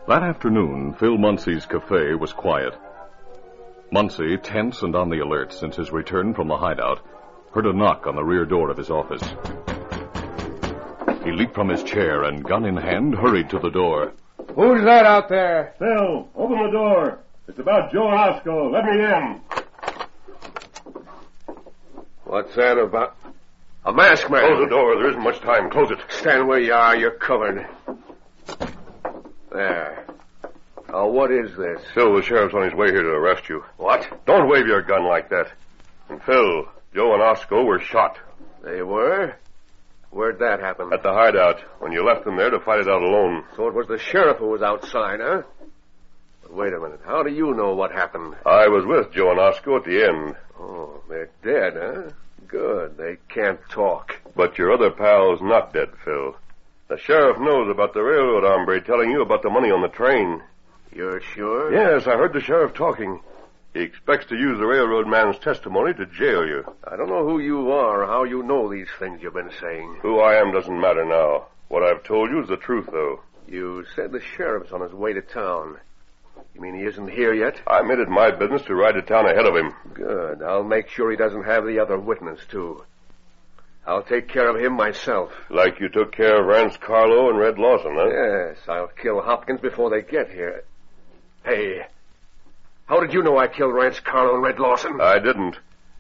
That 0.07 0.23
afternoon, 0.23 0.95
Phil 0.95 1.19
Muncie's 1.19 1.67
cafe 1.67 2.15
was 2.15 2.33
quiet. 2.33 2.75
Muncie, 3.91 4.37
tense 4.37 4.83
and 4.83 4.95
on 4.95 5.11
the 5.11 5.21
alert 5.21 5.53
since 5.53 5.77
his 5.77 5.91
return 5.91 6.35
from 6.35 6.49
the 6.49 6.57
hideout, 6.57 7.01
heard 7.55 7.67
a 7.67 7.73
knock 7.73 8.07
on 8.09 8.17
the 8.17 8.25
rear 8.25 8.45
door 8.45 8.69
of 8.69 8.77
his 8.77 8.91
office. 8.91 9.23
He 11.23 11.31
leaped 11.31 11.55
from 11.55 11.69
his 11.69 11.85
chair 11.85 12.25
and, 12.25 12.45
gun 12.45 12.65
in 12.65 12.77
hand, 12.77 13.15
hurried 13.15 13.49
to 13.51 13.61
the 13.61 13.71
door. 13.71 14.13
Who's 14.57 14.85
that 14.85 15.07
out 15.07 15.29
there? 15.29 15.75
Phil, 15.79 16.29
open 16.35 16.65
the 16.65 16.71
door. 16.71 17.21
It's 17.47 17.59
about 17.59 17.93
Joe 17.93 18.09
Osco. 18.09 18.73
Let 18.73 18.85
me 18.85 19.05
in. 19.05 19.41
What's 22.25 22.55
that 22.57 22.77
about? 22.77 23.17
A 23.85 23.93
mask 23.93 24.29
man. 24.31 24.47
Close 24.47 24.65
the 24.65 24.71
door. 24.71 24.97
There 24.97 25.11
isn't 25.11 25.23
much 25.23 25.41
time. 25.41 25.71
Close 25.71 25.91
it. 25.91 25.99
Stand 26.09 26.49
where 26.49 26.59
you 26.59 26.73
are. 26.73 26.97
You're 26.97 27.13
covered. 27.13 27.67
There. 29.53 30.07
Now, 30.89 31.07
what 31.07 31.31
is 31.31 31.57
this? 31.57 31.81
Phil, 31.95 32.17
the 32.17 32.23
sheriff's 32.23 32.55
on 32.55 32.65
his 32.65 32.75
way 32.75 32.91
here 32.91 33.03
to 33.03 33.11
arrest 33.11 33.49
you. 33.49 33.65
What? 33.77 34.25
Don't 34.27 34.49
wave 34.49 34.67
your 34.67 34.83
gun 34.83 35.05
like 35.05 35.29
that. 35.31 35.53
And 36.09 36.23
Phil, 36.23 36.67
Joe 36.95 37.13
and 37.15 37.23
Osco 37.23 37.65
were 37.67 37.81
shot 37.81 38.19
They 38.63 38.83
were? 38.83 39.35
Where'd 40.11 40.39
that 40.39 40.61
happen? 40.61 40.93
at 40.93 41.03
the 41.03 41.13
hideout 41.13 41.61
when 41.81 41.91
you 41.93 42.05
left 42.07 42.25
them 42.25 42.37
there 42.37 42.51
to 42.51 42.61
fight 42.61 42.81
it 42.81 42.89
out 42.89 43.03
alone. 43.03 43.45
So 43.57 43.67
it 43.67 43.75
was 43.75 43.89
the 43.89 43.99
sheriff 43.99 44.39
who 44.39 44.47
was 44.49 44.63
outside, 44.63 45.19
huh? 45.21 45.43
But 46.43 46.55
wait 46.55 46.73
a 46.73 46.79
minute. 46.79 47.01
How 47.05 47.23
do 47.25 47.33
you 47.33 47.53
know 47.55 47.75
what 47.75 47.91
happened? 47.91 48.37
I 48.47 48.69
was 48.69 48.85
with 48.87 49.13
Joe 49.13 49.31
and 49.33 49.41
Osco 49.41 49.77
at 49.79 49.85
the 49.85 50.05
end. 50.05 50.37
Oh, 50.59 51.03
they're 51.09 51.31
dead, 51.43 51.75
huh? 51.77 52.11
Good. 52.47 52.97
They 52.97 53.17
can't 53.29 53.59
talk. 53.71 54.21
But 54.37 54.57
your 54.57 54.73
other 54.73 54.91
pal's 54.91 55.41
not 55.43 55.73
dead, 55.73 55.89
Phil. 56.05 56.37
The 56.87 56.99
sheriff 56.99 57.39
knows 57.41 57.69
about 57.71 57.93
the 57.95 58.03
railroad 58.03 58.45
hombre 58.45 58.81
telling 58.81 59.11
you 59.11 59.23
about 59.23 59.43
the 59.43 59.51
money 59.51 59.71
on 59.71 59.83
the 59.83 59.89
train. 59.89 60.43
You're 60.95 61.21
sure? 61.21 61.73
Yes, 61.73 62.07
I 62.07 62.13
heard 62.17 62.33
the 62.35 62.41
sheriff 62.41 62.75
talking. 62.75 63.21
He 63.75 63.81
expects 63.83 64.27
to 64.27 64.37
use 64.37 64.59
the 64.59 64.67
railroad 64.67 65.09
man's 65.09 65.37
testimony 65.41 65.93
to 65.95 66.07
jail 66.07 66.47
you. 66.47 66.65
I 66.85 66.97
don't 66.97 67.09
know 67.09 67.27
who 67.27 67.41
you 67.41 67.73
are 67.73 68.05
or 68.05 68.07
how 68.07 68.23
you 68.23 68.45
know 68.45 68.71
these 68.71 68.89
things 69.01 69.21
you've 69.21 69.35
been 69.35 69.51
saying. 69.61 69.99
Who 70.01 70.21
I 70.21 70.37
am 70.37 70.53
doesn't 70.53 70.81
matter 70.81 71.05
now. 71.05 71.49
What 71.69 71.83
I've 71.83 72.05
told 72.05 72.31
you 72.31 72.41
is 72.41 72.49
the 72.49 72.57
truth, 72.57 72.87
though. 72.93 73.21
You 73.49 73.85
said 73.97 74.13
the 74.13 74.21
sheriff's 74.21 74.71
on 74.71 74.81
his 74.81 74.93
way 74.93 75.13
to 75.13 75.21
town. 75.21 75.79
You 76.55 76.61
mean 76.61 76.77
he 76.77 76.85
isn't 76.85 77.11
here 77.11 77.35
yet? 77.35 77.61
I 77.67 77.83
made 77.83 77.99
it 77.99 78.09
my 78.09 78.31
business 78.31 78.63
to 78.67 78.77
ride 78.77 78.93
to 78.93 79.03
town 79.03 79.27
ahead 79.27 79.45
of 79.45 79.57
him. 79.57 79.75
Good. 79.93 80.41
I'll 80.41 80.63
make 80.63 80.89
sure 80.89 81.11
he 81.11 81.17
doesn't 81.17 81.45
have 81.45 81.67
the 81.67 81.81
other 81.81 81.99
witness, 81.99 82.39
too. 82.49 82.85
I'll 83.87 84.05
take 84.05 84.29
care 84.29 84.49
of 84.49 84.65
him 84.65 84.75
myself. 84.75 85.33
Like 85.51 85.81
you 85.81 85.89
took 85.89 86.13
care 86.13 86.41
of 86.41 86.47
Rance 86.47 86.77
Carlo 86.77 87.29
and 87.29 87.39
Red 87.39 87.59
Lawson, 87.59 87.97
huh? 87.97 88.09
Yes, 88.09 88.59
I'll 88.69 88.87
kill 88.87 89.21
Hopkins 89.21 89.61
before 89.61 89.91
they 89.91 90.03
get 90.03 90.31
here. 90.31 90.63
Hey, 91.45 91.87
how 92.87 93.01
did 93.01 93.13
you 93.13 93.23
know 93.23 93.39
I 93.39 93.49
killed 93.49 93.75
Rance 93.75 94.01
Carlo 94.01 94.35
and 94.35 94.43
Red 94.43 94.59
Lawson? 94.59 95.01
I 95.01 95.19
didn't. 95.19 95.59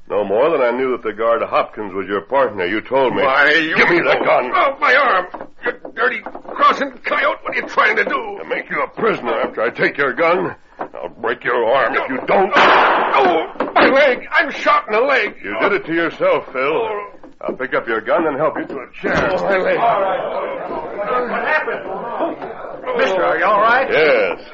No 0.09 0.23
more 0.23 0.51
than 0.51 0.61
I 0.61 0.70
knew 0.70 0.92
that 0.92 1.03
the 1.03 1.14
guard 1.14 1.40
Hopkins 1.40 1.94
was 1.94 2.07
your 2.07 2.20
partner. 2.20 2.66
You 2.66 2.83
told 2.83 3.14
me. 3.14 3.23
Why, 3.23 3.53
you... 3.53 3.75
Give 3.75 3.88
me 3.88 4.01
the 4.01 4.20
gun. 4.23 4.53
Oh, 4.55 4.77
my 4.79 4.94
arm! 4.94 5.49
You 5.64 5.73
dirty 5.94 6.20
crossing 6.20 6.92
coyote! 6.99 7.38
What 7.42 7.57
are 7.57 7.57
you 7.57 7.66
trying 7.68 7.97
to 7.97 8.05
do? 8.05 8.38
To 8.38 8.44
make 8.47 8.68
you 8.68 8.83
a 8.83 8.88
prisoner 8.88 9.33
after 9.33 9.62
I 9.62 9.70
take 9.70 9.97
your 9.97 10.12
gun. 10.12 10.57
I'll 10.79 11.09
break 11.09 11.42
your 11.42 11.64
arm 11.64 11.94
if 11.94 12.11
you 12.11 12.18
don't. 12.27 12.53
Oh, 12.55 13.47
my 13.75 13.87
leg! 13.88 14.29
I'm 14.31 14.51
shot 14.51 14.87
in 14.88 14.92
the 14.92 15.01
leg. 15.01 15.37
You 15.42 15.57
did 15.61 15.73
it 15.73 15.87
to 15.87 15.94
yourself, 15.94 16.53
Phil. 16.53 16.62
Oh. 16.62 17.11
I'll 17.40 17.57
pick 17.57 17.73
up 17.73 17.88
your 17.88 18.03
gun 18.03 18.27
and 18.27 18.37
help 18.37 18.59
you 18.59 18.66
to 18.66 18.79
a 18.81 18.92
chair. 19.01 19.31
Oh, 19.33 19.42
my 19.42 19.57
leg. 19.57 19.79
All 19.79 20.01
right. 20.03 21.31
What 21.31 21.44
happened? 21.47 21.87
Oh. 21.87 22.97
Mister, 22.99 23.25
are 23.25 23.38
you 23.38 23.44
all 23.44 23.61
right? 23.61 23.88
Yes. 23.90 24.51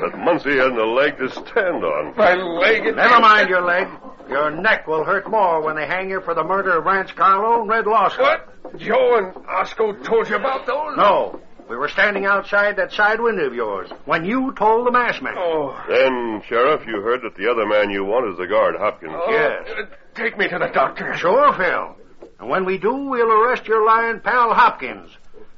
But 0.00 0.18
Muncie 0.18 0.56
hasn't 0.56 0.78
a 0.78 0.86
leg 0.86 1.18
to 1.18 1.30
stand 1.30 1.84
on. 1.84 2.16
My 2.16 2.34
leg 2.34 2.86
is... 2.86 2.96
Never 2.96 3.20
mind 3.20 3.48
your 3.48 3.62
leg. 3.62 3.88
Your 4.28 4.50
neck 4.50 4.86
will 4.86 5.04
hurt 5.04 5.28
more 5.30 5.60
when 5.62 5.76
they 5.76 5.86
hang 5.86 6.08
you 6.10 6.20
for 6.22 6.34
the 6.34 6.44
murder 6.44 6.78
of 6.78 6.84
Rance 6.84 7.12
Carlo 7.12 7.60
and 7.60 7.68
Red 7.68 7.86
Lawson. 7.86 8.20
What? 8.20 8.78
Joe 8.78 9.16
and 9.18 9.34
Osco 9.46 10.02
told 10.04 10.28
you 10.28 10.36
about 10.36 10.66
those? 10.66 10.96
No. 10.96 11.40
We 11.68 11.76
were 11.76 11.88
standing 11.88 12.24
outside 12.26 12.76
that 12.76 12.92
side 12.92 13.20
window 13.20 13.46
of 13.46 13.54
yours 13.54 13.90
when 14.04 14.24
you 14.24 14.52
told 14.56 14.86
the 14.86 14.90
masked 14.90 15.22
man. 15.22 15.34
Oh. 15.36 15.78
Then, 15.88 16.42
Sheriff, 16.46 16.86
you 16.86 17.00
heard 17.00 17.22
that 17.22 17.34
the 17.36 17.50
other 17.50 17.66
man 17.66 17.90
you 17.90 18.04
want 18.04 18.30
is 18.32 18.38
the 18.38 18.46
guard, 18.46 18.74
Hopkins. 18.76 19.12
oh. 19.14 19.30
Yes. 19.30 19.68
Uh, 19.78 19.82
Take 20.14 20.36
me 20.38 20.48
to 20.48 20.58
the 20.58 20.68
doctor. 20.68 21.14
Sure, 21.16 21.52
Phil. 21.54 21.96
And 22.40 22.48
when 22.50 22.64
we 22.64 22.76
do, 22.78 22.92
we'll 22.94 23.30
arrest 23.32 23.66
your 23.66 23.84
lying 23.86 24.20
pal 24.20 24.52
Hopkins. 24.54 25.10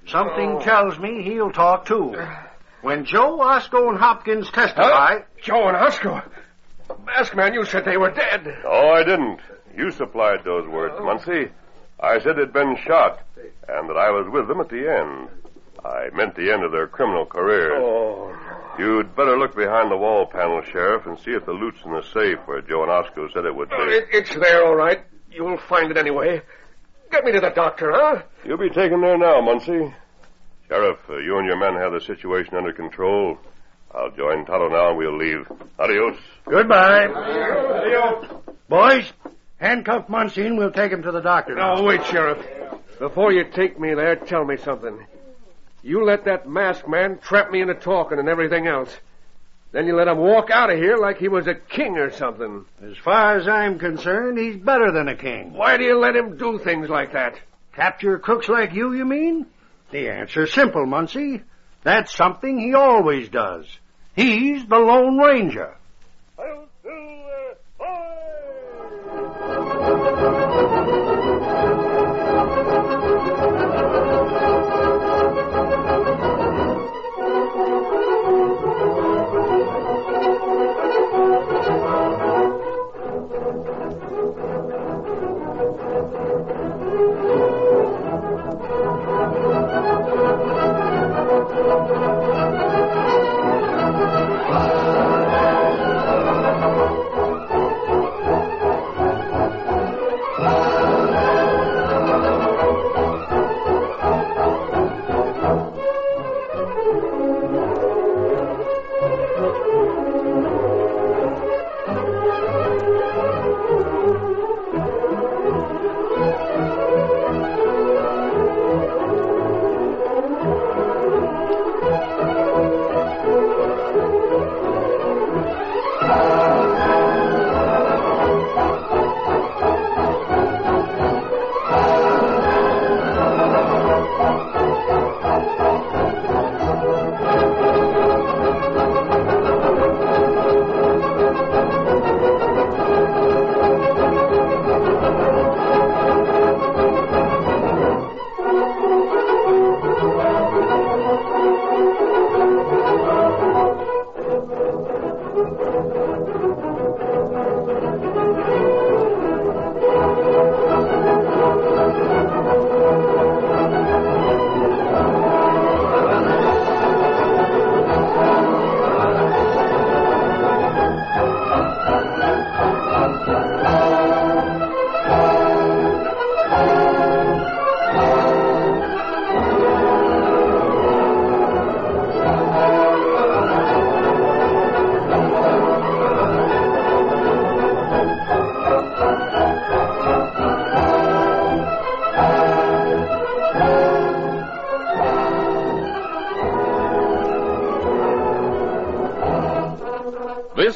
Something 0.07 0.57
Oh. 0.57 0.61
tells 0.61 0.99
me 0.99 1.23
he'll 1.23 1.51
talk 1.53 1.87
too. 1.87 2.14
When 2.85 3.07
Joe, 3.07 3.38
Osco, 3.38 3.88
and 3.88 3.99
Hopkins 3.99 4.51
testify, 4.51 5.14
Huh? 5.14 5.18
Joe 5.42 5.68
and 5.68 5.77
Osco. 5.77 6.23
Mask 7.07 7.35
man, 7.35 7.55
you 7.55 7.64
said 7.64 7.87
they 7.87 7.97
were 7.97 8.11
dead. 8.11 8.47
Oh, 8.66 8.90
I 8.90 9.03
didn't. 9.03 9.40
You 9.75 9.90
supplied 9.90 10.44
those 10.44 10.68
words, 10.68 10.94
oh. 10.99 11.05
Muncie. 11.05 11.51
I 11.99 12.20
said 12.20 12.37
they'd 12.37 12.53
been 12.53 12.77
shot, 12.87 13.20
and 13.68 13.88
that 13.88 13.97
I 13.97 14.11
was 14.11 14.27
with 14.31 14.49
them 14.49 14.61
at 14.61 14.68
the 14.68 14.87
end. 14.87 15.29
I 15.83 16.11
meant 16.14 16.35
the 16.37 16.53
end 16.53 16.62
of 16.62 16.73
their 16.73 16.87
criminal 16.87 17.25
careers. 17.25 17.73
Oh. 17.83 18.37
You'd 18.79 19.16
better 19.16 19.38
look 19.38 19.57
behind 19.57 19.90
the 19.90 19.97
wall 19.97 20.27
panel, 20.27 20.61
Sheriff, 20.70 21.07
and 21.07 21.18
see 21.20 21.31
if 21.31 21.47
the 21.47 21.53
loot's 21.53 21.79
in 21.87 21.92
the 21.92 22.03
safe 22.12 22.38
where 22.47 22.61
Joe 22.61 22.83
and 22.83 22.90
Osco 22.92 23.33
said 23.33 23.47
it 23.47 23.55
would 23.55 23.70
be. 23.70 23.77
Oh, 23.79 23.88
it, 23.88 24.09
it's 24.12 24.35
there, 24.35 24.66
all 24.66 24.75
right. 24.75 25.01
You'll 25.31 25.57
find 25.57 25.90
it 25.90 25.97
anyway. 25.97 26.42
Get 27.11 27.25
me 27.25 27.33
to 27.33 27.40
the 27.40 27.51
doctor, 27.51 27.92
huh? 27.94 28.23
You'll 28.44 28.59
be 28.59 28.68
taken 28.70 29.01
there 29.01 29.16
now, 29.16 29.40
Muncie. 29.40 29.94
Sheriff, 30.68 30.98
uh, 31.09 31.16
you 31.18 31.38
and 31.38 31.46
your 31.46 31.57
men 31.59 31.74
have 31.74 31.92
the 31.92 32.00
situation 32.00 32.55
under 32.57 32.72
control. 32.72 33.38
I'll 33.94 34.11
join 34.11 34.44
Tonto 34.44 34.68
now 34.68 34.88
and 34.90 34.98
we'll 34.98 35.16
leave. 35.16 35.46
Adios. 35.79 36.16
goodbye. 36.46 37.07
Adios. 37.07 38.27
Boys, 38.68 39.12
handcuff 39.59 40.09
Muncie 40.09 40.46
and 40.46 40.59
we'll 40.59 40.72
take 40.72 40.90
him 40.90 41.03
to 41.03 41.12
the 41.12 41.20
doctor. 41.20 41.55
now. 41.55 41.74
No, 41.74 41.83
wait, 41.85 42.05
Sheriff. 42.07 42.44
Before 42.98 43.33
you 43.33 43.44
take 43.44 43.79
me 43.79 43.94
there, 43.94 44.16
tell 44.16 44.44
me 44.44 44.57
something. 44.57 45.07
You 45.83 46.05
let 46.05 46.24
that 46.24 46.48
masked 46.48 46.88
man 46.88 47.18
trap 47.18 47.50
me 47.50 47.61
into 47.61 47.74
talking 47.74 48.18
and 48.18 48.29
everything 48.29 48.66
else. 48.66 48.90
Then 49.72 49.87
you 49.87 49.96
let 49.96 50.09
him 50.09 50.18
walk 50.18 50.50
out 50.50 50.70
of 50.70 50.79
here 50.79 50.96
like 50.96 51.18
he 51.18 51.29
was 51.29 51.46
a 51.46 51.55
king 51.55 51.98
or 51.98 52.11
something. 52.11 52.64
As 52.83 52.96
far 52.96 53.37
as 53.37 53.46
I'm 53.48 53.79
concerned, 53.79 54.38
he's 54.38 54.57
better 54.57 54.92
than 54.92 55.09
a 55.09 55.16
king. 55.16 55.53
Why 55.53 55.77
do 55.77 55.85
you 55.85 55.98
let 55.98 56.16
him 56.16 56.37
do 56.37 56.59
things 56.59 56.88
like 56.88 57.12
that? 57.12 57.35
Capture 57.74 58.18
crooks 58.18 58.48
like 58.48 58.72
you, 58.72 58.94
you 58.94 59.05
mean? 59.05 59.46
The 59.90 60.09
answer's 60.09 60.53
simple, 60.53 60.87
Muncie. 60.87 61.42
That's 61.83 62.14
something 62.14 62.59
he 62.59 62.75
always 62.75 63.29
does. 63.29 63.66
He's 64.16 64.66
the 64.66 64.79
Lone 64.79 65.18
Ranger. 65.18 65.77
This 66.37 66.68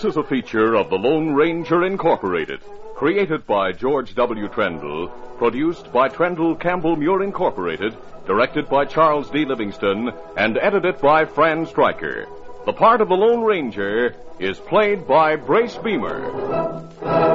Is 0.08 0.16
a 0.16 0.24
feature 0.24 0.74
of 0.74 0.88
the 0.88 0.96
Lone 0.96 1.34
Ranger 1.34 1.84
Incorporated, 1.84 2.60
created 2.94 3.46
by 3.46 3.72
George 3.72 4.14
W. 4.14 4.48
Trendle, 4.48 5.12
produced 5.36 5.92
by 5.92 6.08
Trendle 6.08 6.58
Campbell 6.58 6.96
Meurer 6.96 7.22
Incorporated, 7.22 7.94
directed 8.26 8.70
by 8.70 8.86
Charles 8.86 9.28
D. 9.28 9.44
Livingston, 9.44 10.10
and 10.34 10.56
edited 10.56 10.98
by 11.02 11.26
Fran 11.26 11.66
Stryker. 11.66 12.26
The 12.64 12.72
part 12.72 13.02
of 13.02 13.10
the 13.10 13.16
Lone 13.16 13.42
Ranger 13.42 14.16
is 14.38 14.58
played 14.58 15.06
by 15.06 15.36
Brace 15.36 15.76
Beemer. 15.76 17.27